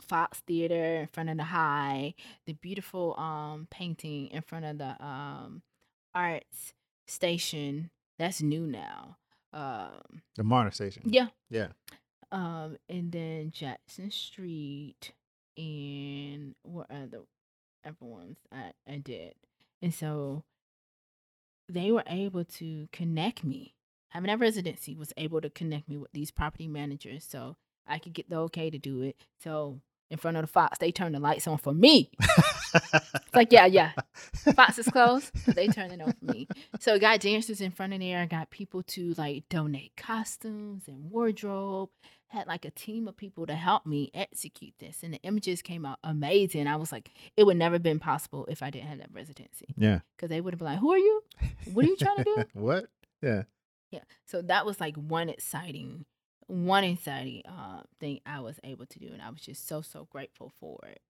[0.08, 2.14] Fox Theater in front of the high,
[2.46, 5.62] the beautiful um painting in front of the um
[6.18, 6.72] arts
[7.06, 7.90] station.
[8.18, 9.16] That's new now.
[9.52, 11.02] Um The MARTA Station.
[11.06, 11.28] yeah.
[11.50, 11.68] Yeah.
[12.32, 15.12] Um and then Jackson Street
[15.56, 17.22] and what other
[17.84, 19.34] other ones I, I did.
[19.80, 20.44] And so
[21.68, 23.74] they were able to connect me.
[24.10, 27.56] Having that residency was able to connect me with these property managers so
[27.86, 29.16] I could get the okay to do it.
[29.42, 29.80] So
[30.10, 32.10] in front of the Fox, they turned the lights on for me.
[32.74, 33.92] It's like, yeah, yeah.
[34.54, 36.48] Fox is closed, but they turned it on for me.
[36.80, 38.20] So I got dancers in front of there.
[38.20, 41.90] I got people to like donate costumes and wardrobe.
[42.28, 45.02] Had like a team of people to help me execute this.
[45.02, 46.66] And the images came out amazing.
[46.66, 49.74] I was like, it would never been possible if I didn't have that residency.
[49.78, 50.00] Yeah.
[50.14, 51.22] Because they would have been like, Who are you?
[51.72, 52.44] What are you trying to do?
[52.52, 52.86] what?
[53.22, 53.44] Yeah.
[53.90, 54.00] Yeah.
[54.26, 56.04] So that was like one exciting,
[56.48, 59.08] one exciting uh, thing I was able to do.
[59.12, 61.00] And I was just so, so grateful for it.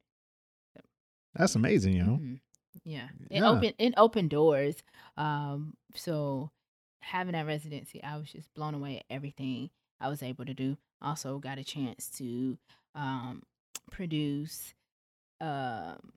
[1.34, 2.18] That's amazing, you know.
[2.18, 2.40] Mhm.
[2.84, 3.08] Yeah.
[3.30, 3.48] It Yeah.
[3.50, 4.82] opened it opened doors.
[5.16, 6.50] Um so
[7.02, 9.70] having that residency, I was just blown away at everything
[10.00, 10.76] I was able to do.
[11.00, 12.58] Also got a chance to
[12.94, 13.42] um
[13.90, 14.74] produce
[15.40, 16.12] um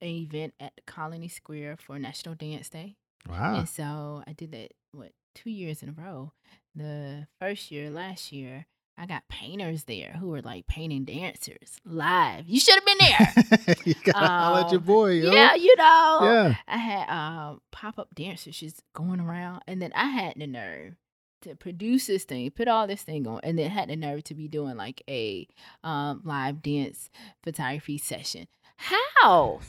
[0.00, 2.96] an event at the Colony Square for National Dance Day.
[3.28, 3.58] Wow.
[3.58, 6.32] And so I did that what two years in a row.
[6.78, 8.66] The first year, last year,
[8.96, 12.48] I got painters there who were like painting dancers live.
[12.48, 13.76] You should have been there.
[13.84, 15.32] you gotta holler at your Um, boy, yo.
[15.32, 16.18] Yeah, you know.
[16.22, 16.54] Yeah.
[16.68, 20.94] I had um pop up dancers just going around, and then I had the nerve
[21.42, 24.34] to produce this thing, put all this thing on, and then had the nerve to
[24.34, 25.48] be doing like a
[25.82, 27.10] um live dance
[27.42, 28.46] photography session.
[28.76, 29.60] How?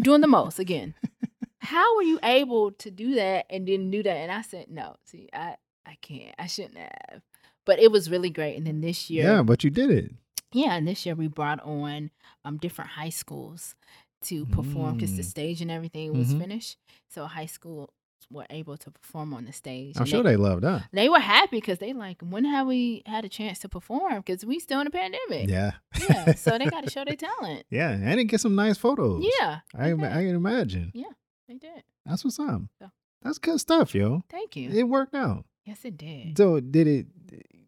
[0.00, 0.94] doing the most again.
[1.58, 4.16] How were you able to do that and then do that?
[4.16, 4.96] And I said, no.
[5.04, 6.34] See, I I can't.
[6.38, 7.22] I shouldn't have.
[7.66, 8.56] But it was really great.
[8.56, 10.12] And then this year, Yeah, but you did it.
[10.52, 12.10] yeah, and this year we brought on
[12.44, 13.74] um different high schools
[14.22, 15.26] to perform because the Mm.
[15.30, 16.40] stage and everything was Mhm.
[16.40, 16.78] finished.
[17.10, 17.92] So high school
[18.30, 19.96] were able to perform on the stage.
[19.96, 20.88] I'm and sure they loved that.
[20.92, 24.44] they were happy because they like when have we had a chance to perform because
[24.46, 25.48] we still in a pandemic.
[25.50, 25.72] Yeah.
[26.08, 27.64] Yeah, so they got to show their talent.
[27.70, 29.22] Yeah, and it get some nice photos.
[29.40, 30.90] Yeah, I, they I can imagine.
[30.94, 31.12] Yeah,
[31.48, 31.82] they did.
[32.06, 32.62] That's what's up.
[32.80, 32.90] So-
[33.22, 34.22] That's good stuff, yo.
[34.30, 34.70] Thank you.
[34.70, 35.44] It worked out.
[35.64, 36.36] Yes, it did.
[36.36, 37.06] So did it?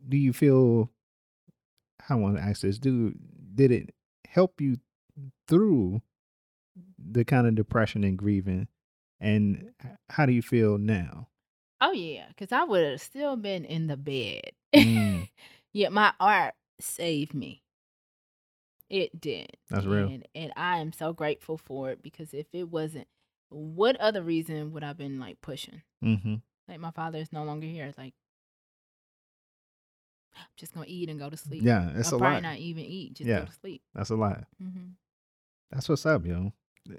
[0.09, 0.91] Do you feel?
[2.09, 2.79] I want to ask this.
[2.79, 3.15] Do
[3.55, 3.95] did it
[4.27, 4.79] help you
[5.49, 6.03] through
[6.99, 8.69] the kind of depression and grieving?
[9.19, 9.71] And
[10.11, 11.29] how do you feel now?
[11.81, 14.53] Oh yeah, because I would have still been in the bed.
[14.75, 15.29] Mm.
[15.73, 17.63] yeah, my art saved me.
[18.89, 19.57] It did.
[19.69, 20.09] That's real.
[20.09, 23.09] And, and I am so grateful for it because if it wasn't,
[23.49, 25.83] what other reason would I have been like pushing?
[26.05, 26.37] Mm-hmm.
[26.69, 27.87] Like my father is no longer here.
[27.87, 28.15] It's like
[30.37, 31.63] I'm just gonna eat and go to sleep.
[31.65, 32.43] Yeah, it's I'll a lot.
[32.43, 33.15] not even eat.
[33.15, 33.41] Just Yeah.
[33.41, 33.83] go to sleep.
[33.95, 34.45] That's a lot.
[34.61, 34.91] hmm
[35.71, 36.53] That's what's up, yo.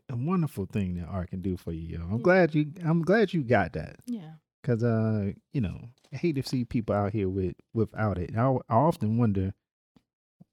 [0.10, 2.04] A wonderful thing that art can do for you, yo.
[2.06, 2.24] I'm Yeah.
[2.24, 2.72] glad you.
[2.84, 3.98] I'm glad you got that.
[4.06, 4.34] Yeah.
[4.64, 8.36] Cause uh, you know, I hate to see people out here with without it.
[8.36, 9.54] I, I often wonder,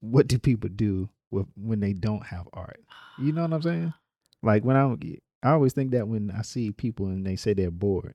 [0.00, 2.80] what do people do with when they don't have art?
[3.18, 3.94] You know what I'm saying?
[4.42, 4.94] Like when I,
[5.42, 8.14] I always think that when I see people and they say they're bored.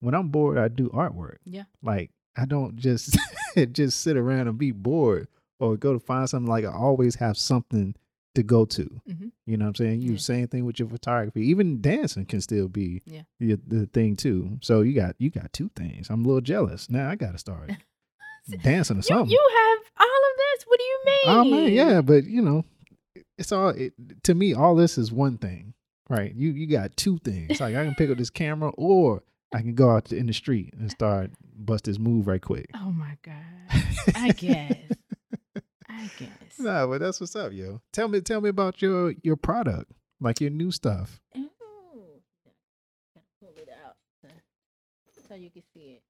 [0.00, 1.36] When I'm bored, I do artwork.
[1.44, 1.64] Yeah.
[1.82, 3.16] Like I don't just
[3.72, 5.28] just sit around and be bored
[5.60, 6.48] or go to find something.
[6.50, 7.94] Like I always have something
[8.34, 9.00] to go to.
[9.08, 9.32] Mhm.
[9.46, 10.02] You know what I'm saying?
[10.02, 10.18] You Yeah.
[10.18, 11.40] same thing with your photography.
[11.48, 13.22] Even dancing can still be Yeah.
[13.40, 14.58] the, the thing too.
[14.60, 16.08] So you got you got two things.
[16.10, 16.88] I'm a little jealous.
[16.88, 17.70] Now I got to start
[18.62, 19.30] dancing or You, something.
[19.30, 20.64] you have all of this.
[20.66, 21.18] What do you mean?
[21.26, 22.64] oh man, yeah, but you know,
[23.36, 23.94] it's all it,
[24.24, 24.54] to me.
[24.54, 25.74] All this is one thing,
[26.08, 26.32] right?
[26.34, 27.60] You you got two things.
[27.60, 29.22] Like I can pick up this camera, or
[29.54, 32.66] I can go out in the street and start bust this move right quick.
[32.74, 33.34] Oh my god.
[34.14, 34.76] I guess.
[35.88, 36.58] I guess.
[36.58, 37.80] No, but that's what's up, yo.
[37.92, 39.90] Tell me, tell me about your your product,
[40.20, 41.18] like your new stuff.
[41.36, 41.48] Ooh.
[43.40, 44.28] Pull it out so-
[45.28, 46.02] so you can see it.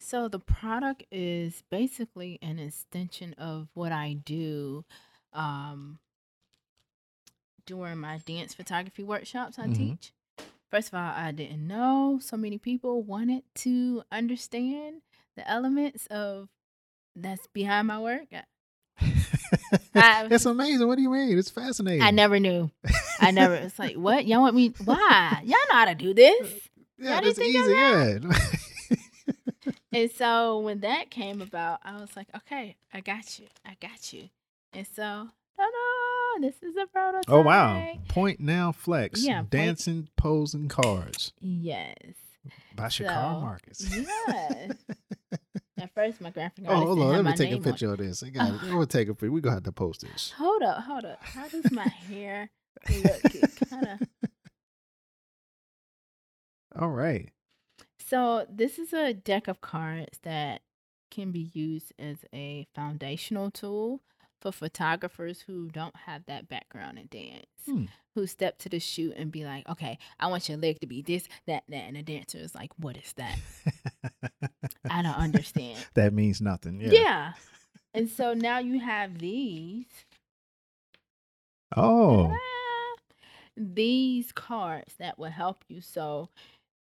[0.00, 4.84] So the product is basically an extension of what I do
[5.32, 5.98] um,
[7.66, 9.76] during my dance photography workshops I Mhm.
[9.76, 10.12] teach.
[10.70, 15.02] First of all, I didn't know so many people wanted to understand
[15.36, 16.48] the elements of
[17.14, 18.26] that's behind my work.
[18.32, 18.44] I-
[20.30, 20.86] it's amazing.
[20.88, 21.38] What do you mean?
[21.38, 22.02] It's fascinating.
[22.02, 22.70] I never knew.
[23.20, 23.54] I never.
[23.54, 24.26] It's like, what?
[24.26, 24.68] Y'all want me?
[24.84, 25.40] Why?
[25.44, 26.68] Y'all know how to do this.
[26.98, 27.72] Yeah, Y'all that's easy.
[27.72, 28.18] Yeah.
[29.92, 33.46] And so when that came about, I was like, okay, I got you.
[33.64, 34.28] I got you.
[34.72, 36.13] And so, ta-da!
[36.40, 37.24] This is a prototype.
[37.28, 37.92] oh wow!
[38.08, 39.22] Point now, flex.
[39.24, 41.94] Yeah, point- dancing, posing cards Yes.
[42.74, 43.96] by Shakar So, Marcus.
[43.96, 44.72] Yes.
[45.78, 47.24] At first, my graphic Oh, artist hold didn't on.
[47.24, 48.22] Let me take a name on picture of this.
[48.22, 48.50] I got.
[48.50, 48.58] Oh.
[48.62, 49.30] I'm gonna take a picture.
[49.32, 50.32] We're gonna have to post this.
[50.36, 51.22] Hold up, hold up.
[51.22, 52.50] How does my hair
[52.88, 53.24] look?
[53.24, 54.28] It kind of.
[56.78, 57.30] All right.
[57.98, 60.62] So this is a deck of cards that
[61.10, 64.00] can be used as a foundational tool
[64.44, 67.86] for photographers who don't have that background in dance, Hmm.
[68.14, 71.00] who step to the shoot and be like, "Okay, I want your leg to be
[71.00, 73.38] this, that, that," and the dancer is like, "What is that?
[74.90, 76.78] I don't understand." that means nothing.
[76.80, 76.90] Yeah.
[76.92, 77.32] yeah.
[77.94, 79.86] And so now you have these.
[81.74, 82.30] Oh.
[82.32, 83.02] Ah,
[83.56, 85.80] these cards that will help you.
[85.80, 86.28] So,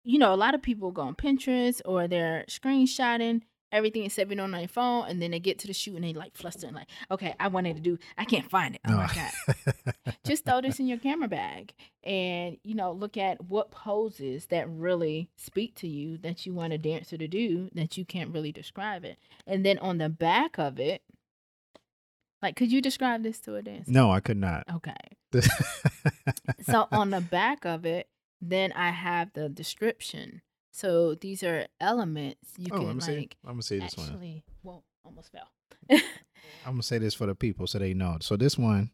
[0.04, 3.42] you know, a lot of people go on Pinterest or they're screenshotting
[3.72, 6.14] everything and saving on their phone, and then they get to the shoot and they
[6.14, 8.82] like fluster and like, okay, I wanted to do, I can't find it.
[8.88, 9.94] Oh my god!
[10.26, 14.70] Just throw this in your camera bag, and you know, look at what poses that
[14.70, 18.52] really speak to you that you want a dancer to do that you can't really
[18.52, 21.02] describe it, and then on the back of it.
[22.40, 23.92] Like, could you describe this to a dancer?
[23.92, 24.64] no, I could not.
[24.72, 24.94] Okay
[26.64, 28.08] so on the back of it,
[28.42, 30.42] then I have the description.
[30.78, 33.18] So these are elements you oh, can see.
[33.18, 34.06] like I'm gonna say this one.
[34.08, 34.44] actually.
[34.62, 35.50] Whoa, almost fell.
[35.90, 38.18] I'm gonna say this for the people so they know.
[38.22, 38.92] So this one,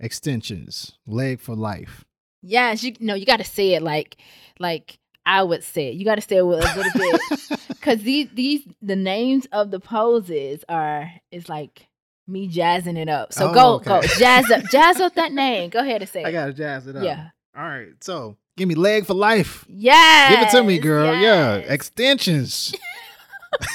[0.00, 2.04] extensions, leg for life.
[2.42, 4.16] yes, you no, you got to say it like
[4.58, 5.94] like I would say it.
[5.94, 9.70] You got to say it with a little bit because these these the names of
[9.70, 11.86] the poses are is like
[12.26, 13.32] me jazzing it up.
[13.32, 13.84] So Oh, go okay.
[13.88, 15.70] go jazz up jazz up that name.
[15.70, 16.26] Go ahead and say it.
[16.26, 16.32] I it.
[16.32, 17.04] gotta jazz it up.
[17.04, 17.28] Yeah.
[17.56, 17.92] All right.
[18.00, 19.64] So give me leg for life.
[19.68, 20.28] Yeah.
[20.30, 21.14] Give it to me, girl.
[21.18, 21.56] Yeah.
[21.56, 22.74] Extensions.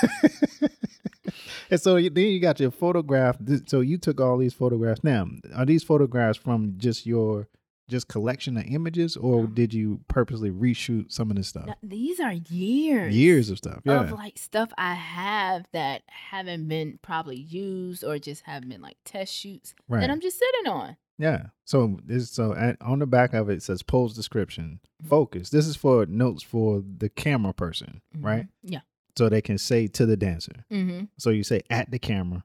[1.72, 3.38] and so you- then you got your photograph.
[3.66, 5.04] So you took all these photographs.
[5.04, 7.48] Now, are these photographs from just your
[7.88, 9.48] just collection of images, or No.
[9.48, 11.68] did you purposely reshoot some of this stuff?
[11.68, 13.16] Now, these are years.
[13.16, 13.82] Years of stuff.
[13.84, 14.02] Yeah.
[14.02, 18.98] of like stuff I have that haven't been probably used or just haven't been like
[19.06, 20.02] test shoots right.
[20.02, 20.98] that I'm just sitting on.
[21.18, 21.48] Yeah.
[21.64, 25.50] So this so at, on the back of it, says pose description, focus.
[25.50, 28.24] This is for notes for the camera person, Mhm.
[28.24, 28.48] right?
[28.64, 28.82] Yeah.
[29.18, 30.66] So they can say to the dancer.
[30.72, 31.06] Mm-hmm.
[31.18, 32.44] So you say at the camera,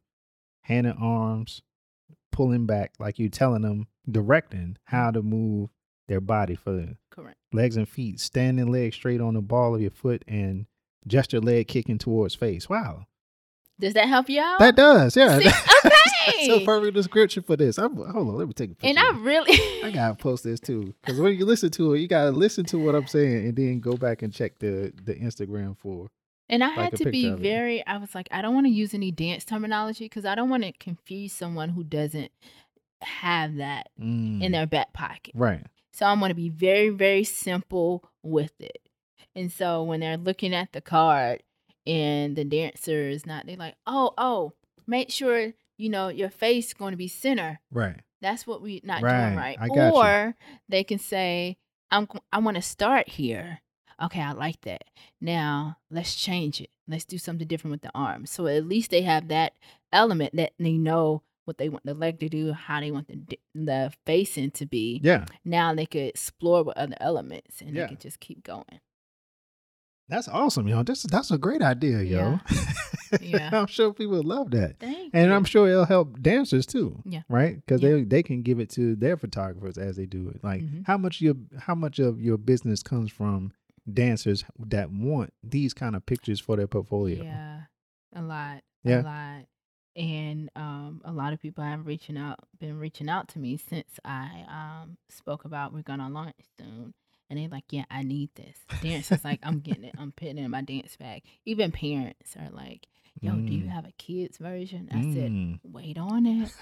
[0.62, 1.62] hand and arms,
[2.30, 5.70] pulling back, like you're telling them, directing how to move
[6.06, 7.36] their body for the Correct.
[7.52, 10.66] legs and feet, standing leg straight on the ball of your foot and
[11.06, 12.68] gesture leg kicking towards face.
[12.68, 13.06] Wow.
[13.80, 14.58] Does that help you out?
[14.60, 15.38] That does, yeah.
[15.38, 15.44] See?
[16.24, 16.64] That's so Okay.
[16.64, 17.78] perfect description for this.
[17.78, 18.88] I'm, hold on, let me take a picture.
[18.88, 22.06] and I really I gotta post this too, because when you listen to it, you
[22.08, 25.76] gotta listen to what I'm saying and then go back and check the the Instagram
[25.78, 26.08] for.
[26.48, 27.42] and I like had to be picture of it.
[27.42, 30.50] very I was like I don't want to use any dance terminology because I don't
[30.50, 32.30] want to confuse someone who doesn't
[33.02, 35.32] have that Mm, in their back pocket.
[35.34, 35.64] right.
[35.92, 38.78] So I'm going to be very, very simple with it.
[39.34, 41.42] And so when they're looking at the card
[41.90, 44.52] and the dancer is not, they're like, oh, oh,
[44.86, 47.60] make sure, you know, your face going to be center.
[47.70, 47.96] Right.
[48.22, 49.58] That's what we not Right, doing right.
[49.60, 50.00] I got you.
[50.00, 50.34] or
[50.68, 51.56] they can say,
[51.90, 53.60] I'm, I want to start here.
[54.02, 54.84] Okay, I like that.
[55.20, 56.70] Now let's change it.
[56.88, 58.26] Let's do something different with the arm.
[58.26, 59.52] So at least they have that
[59.92, 63.38] element that they know what they want the leg to do, how they want the
[63.54, 65.24] the facing to be Yeah.
[65.44, 67.82] now they could explore with other elements and Yeah.
[67.82, 68.80] they could just keep going.
[70.10, 70.82] That's awesome, yo.
[70.82, 72.40] That's that's a great idea, yo.
[73.20, 73.50] Yeah.
[73.52, 74.78] I'm sure people would love that.
[74.78, 75.34] Thank And you.
[75.34, 77.02] I'm sure it'll help dancers too.
[77.04, 77.22] Yeah.
[77.28, 77.56] Right?
[77.56, 77.90] Because Yeah.
[77.90, 80.44] they they can give it to their photographers as they do it.
[80.44, 80.86] Like Mhm.
[80.86, 83.52] how much your how much of your business comes from
[83.92, 87.24] dancers that want these kind of pictures for their portfolio.
[87.24, 87.62] Yeah,
[88.14, 88.62] a lot.
[88.84, 89.02] Yeah.
[89.02, 89.44] A lot.
[89.96, 93.98] and um, a lot of people have reaching out, been reaching out to me since
[94.04, 96.94] I um, spoke about we're gonna launch soon,
[97.30, 99.94] and they're like, "Yeah, I need this." Dance is like, "I'm getting it.
[99.96, 102.86] I'm putting it in my dance bag." Even parents are like,
[103.22, 103.70] "Yo, do you Mm.
[103.70, 105.60] have a kids version?" I said, Mm.
[105.64, 106.52] "Wait on it.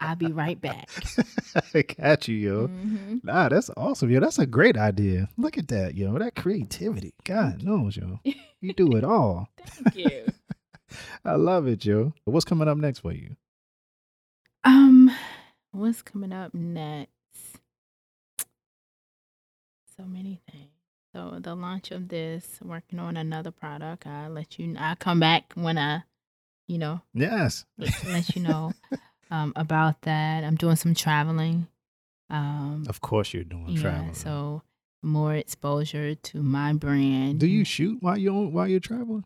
[0.00, 0.88] I'll be right back."
[1.74, 2.66] I got you, yo.
[2.68, 4.18] hmm Nah, that's awesome, yo.
[4.20, 5.28] That's a great idea.
[5.36, 6.18] Look at that, yo.
[6.18, 7.14] That creativity.
[7.24, 8.20] God knows, yo.
[8.60, 9.48] You do it all.
[9.76, 10.32] Thank you.
[11.24, 12.14] I love it, yo.
[12.24, 13.36] What's coming up next for you?
[14.64, 15.10] Um,
[15.72, 17.12] what's coming up next?
[19.96, 20.70] So many things.
[21.14, 24.06] So the launch of this, working on another product.
[24.06, 24.74] I'll let you.
[24.78, 26.04] I'll come back when I,
[26.66, 27.66] you know, Yes.
[27.76, 28.72] let, let you know
[29.30, 30.44] um, about that.
[30.44, 31.66] I'm doing some traveling.
[32.30, 33.82] Um, Of course you're doing yeah.
[33.82, 34.14] traveling.
[34.14, 34.62] So
[35.02, 37.40] more exposure to my brand.
[37.40, 39.24] do you shoot while you're on, while you're traveling?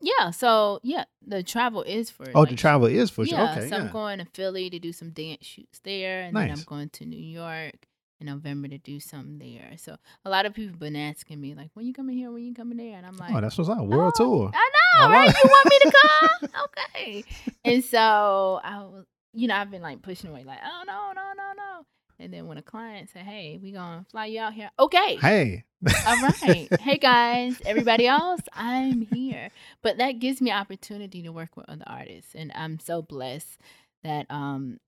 [0.00, 0.30] Yeah.
[0.30, 2.26] So yeah, the travel is for.
[2.34, 3.38] Oh, the travel is for sure.
[3.50, 3.82] Okay, so yeah.
[3.84, 7.04] I'm going to Philly to do some dance shoots there, and then I'm going to
[7.04, 7.86] New York
[8.20, 9.72] in November to do something there.
[9.78, 12.30] So a lot of people been asking me like, "When you coming here?
[12.30, 13.84] When you coming there?" And I'm like, oh, that's what's up.
[13.86, 14.50] World "Oh, tour.
[14.52, 15.34] I know, I right?
[15.42, 16.50] You want me to come?
[16.64, 17.24] okay.
[17.64, 21.32] And so I was, you know, I've been like pushing away, like, "Oh no, no,
[21.36, 21.86] no, no."
[22.18, 25.64] And then when a client said, "Hey, we gonna fly you out here," okay, Hey.
[26.06, 26.68] all right.
[26.78, 29.50] hey guys, everybody else, I'm here.
[29.82, 33.58] But that gives me opportunity to work with other artists and I'm so blessed
[34.02, 34.78] that um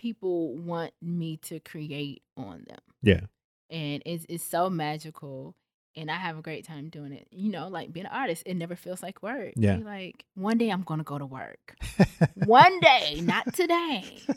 [0.00, 2.78] people want me to create on them.
[3.02, 3.20] Yeah.
[3.68, 5.54] And it's it's so magical
[5.94, 7.28] and I have a great time doing it.
[7.30, 9.52] You know, like being an artist, it never feels like work.
[9.56, 9.76] Yeah.
[9.76, 11.76] You're like one day I'm gonna go to work.
[12.46, 14.04] one day, not today.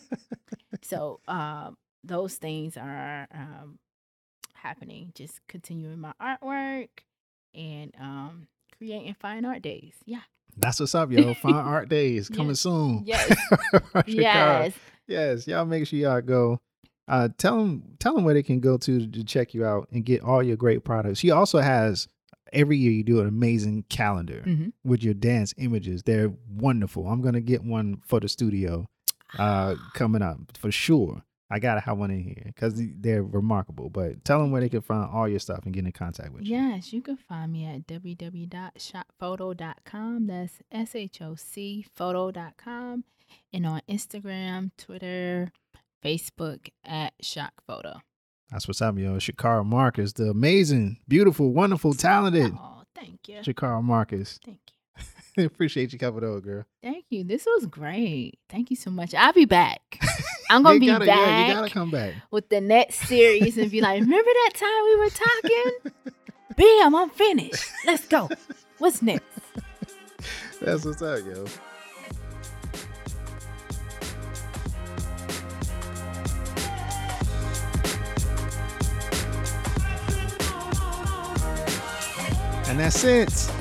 [0.81, 3.79] So um, those things are um,
[4.53, 5.13] happening.
[5.15, 6.89] Just continuing my artwork
[7.55, 8.47] and um,
[8.77, 9.93] creating fine art days.
[10.05, 10.19] Yeah.
[10.57, 11.33] That's what's up, yo.
[11.35, 12.59] Fine Art Days coming Yes.
[12.59, 13.03] soon.
[13.05, 13.35] Yes.
[14.05, 14.73] Yes.
[15.07, 16.59] Yes, y'all make sure y'all go.
[17.07, 20.05] Uh, tell them, tell them where they can go to to check you out and
[20.05, 21.19] get all your great products.
[21.19, 22.07] She also has
[22.53, 26.03] every year you do an amazing calendar hmm with your dance images.
[26.03, 27.07] They're wonderful.
[27.07, 28.87] I'm gonna get one for the studio
[29.37, 31.23] uh, coming up for sure.
[31.51, 33.89] I gotta have one in here because they're remarkable.
[33.89, 36.43] But tell them where they can find all your stuff and get in contact with
[36.45, 36.55] you.
[36.55, 40.27] Yes, you can find me at www.shockphoto.com.
[40.27, 43.03] That's S H O C photo.com.
[43.51, 45.51] And on Instagram, Twitter,
[46.03, 48.01] Facebook at Shock Photo.
[48.49, 49.15] That's what's up, yo.
[49.17, 53.37] Shakara Marcus, the amazing, beautiful, wonderful, talented Oh, thank you.
[53.37, 54.39] Shakara Marcus.
[54.45, 54.57] Thank
[55.37, 55.45] you.
[55.45, 56.65] Appreciate you coming over, girl.
[56.83, 57.23] Thank you.
[57.23, 58.37] This was great.
[58.49, 59.15] Thank you so much.
[59.15, 59.81] I'll be back.
[60.51, 62.13] I'm gonna be gotta- back Yeah, you gotta come back.
[62.29, 66.13] with the next series and be like, remember that time we were talking?
[66.55, 67.65] Bam, I'm finished.
[67.87, 68.29] Let's go.
[68.77, 69.25] What's next?
[70.61, 71.45] That's what's up, yo.
[82.73, 83.51] And that's it.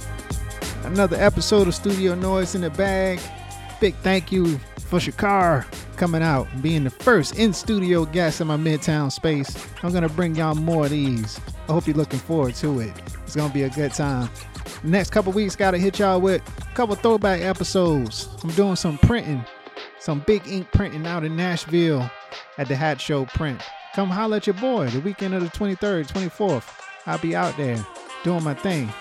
[0.85, 3.21] Another episode of Studio Noise in the bag.
[3.79, 4.57] Big thank you
[4.87, 5.67] for Shakar
[5.99, 9.55] coming out being the first in studio guest in my Midtown space.
[9.83, 11.39] I'm going to bring y'all more of these.
[11.69, 12.91] I hope you're looking forward to it.
[13.25, 14.31] It's going to be a good time.
[14.83, 18.31] Next couple weeks, got to hit y'all with a couple throwback episodes.
[18.43, 19.45] I'm doing some printing,
[19.99, 22.11] some big ink printing out in Nashville
[22.57, 23.61] at the Hatch Show Print.
[23.95, 26.65] Come holler at your boy the weekend of the 23rd, 24th.
[27.05, 27.85] I'll be out there
[28.23, 28.93] doing my thing.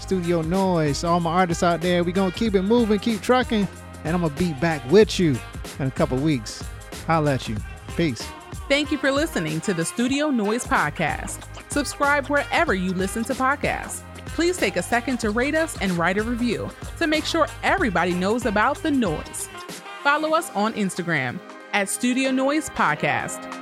[0.00, 3.66] Studio Noise, all my artists out there, we gonna keep it moving, keep trucking,
[4.04, 5.36] and I'm gonna be back with you
[5.78, 6.62] in a couple weeks.
[7.06, 7.56] Holla at you.
[7.96, 8.22] Peace.
[8.68, 11.40] Thank you for listening to the Studio Noise Podcast.
[11.70, 14.02] Subscribe wherever you listen to podcasts.
[14.26, 18.12] Please take a second to rate us and write a review to make sure everybody
[18.12, 19.48] knows about the noise.
[20.02, 21.40] Follow us on Instagram
[21.72, 23.57] at Studio Noise Podcast.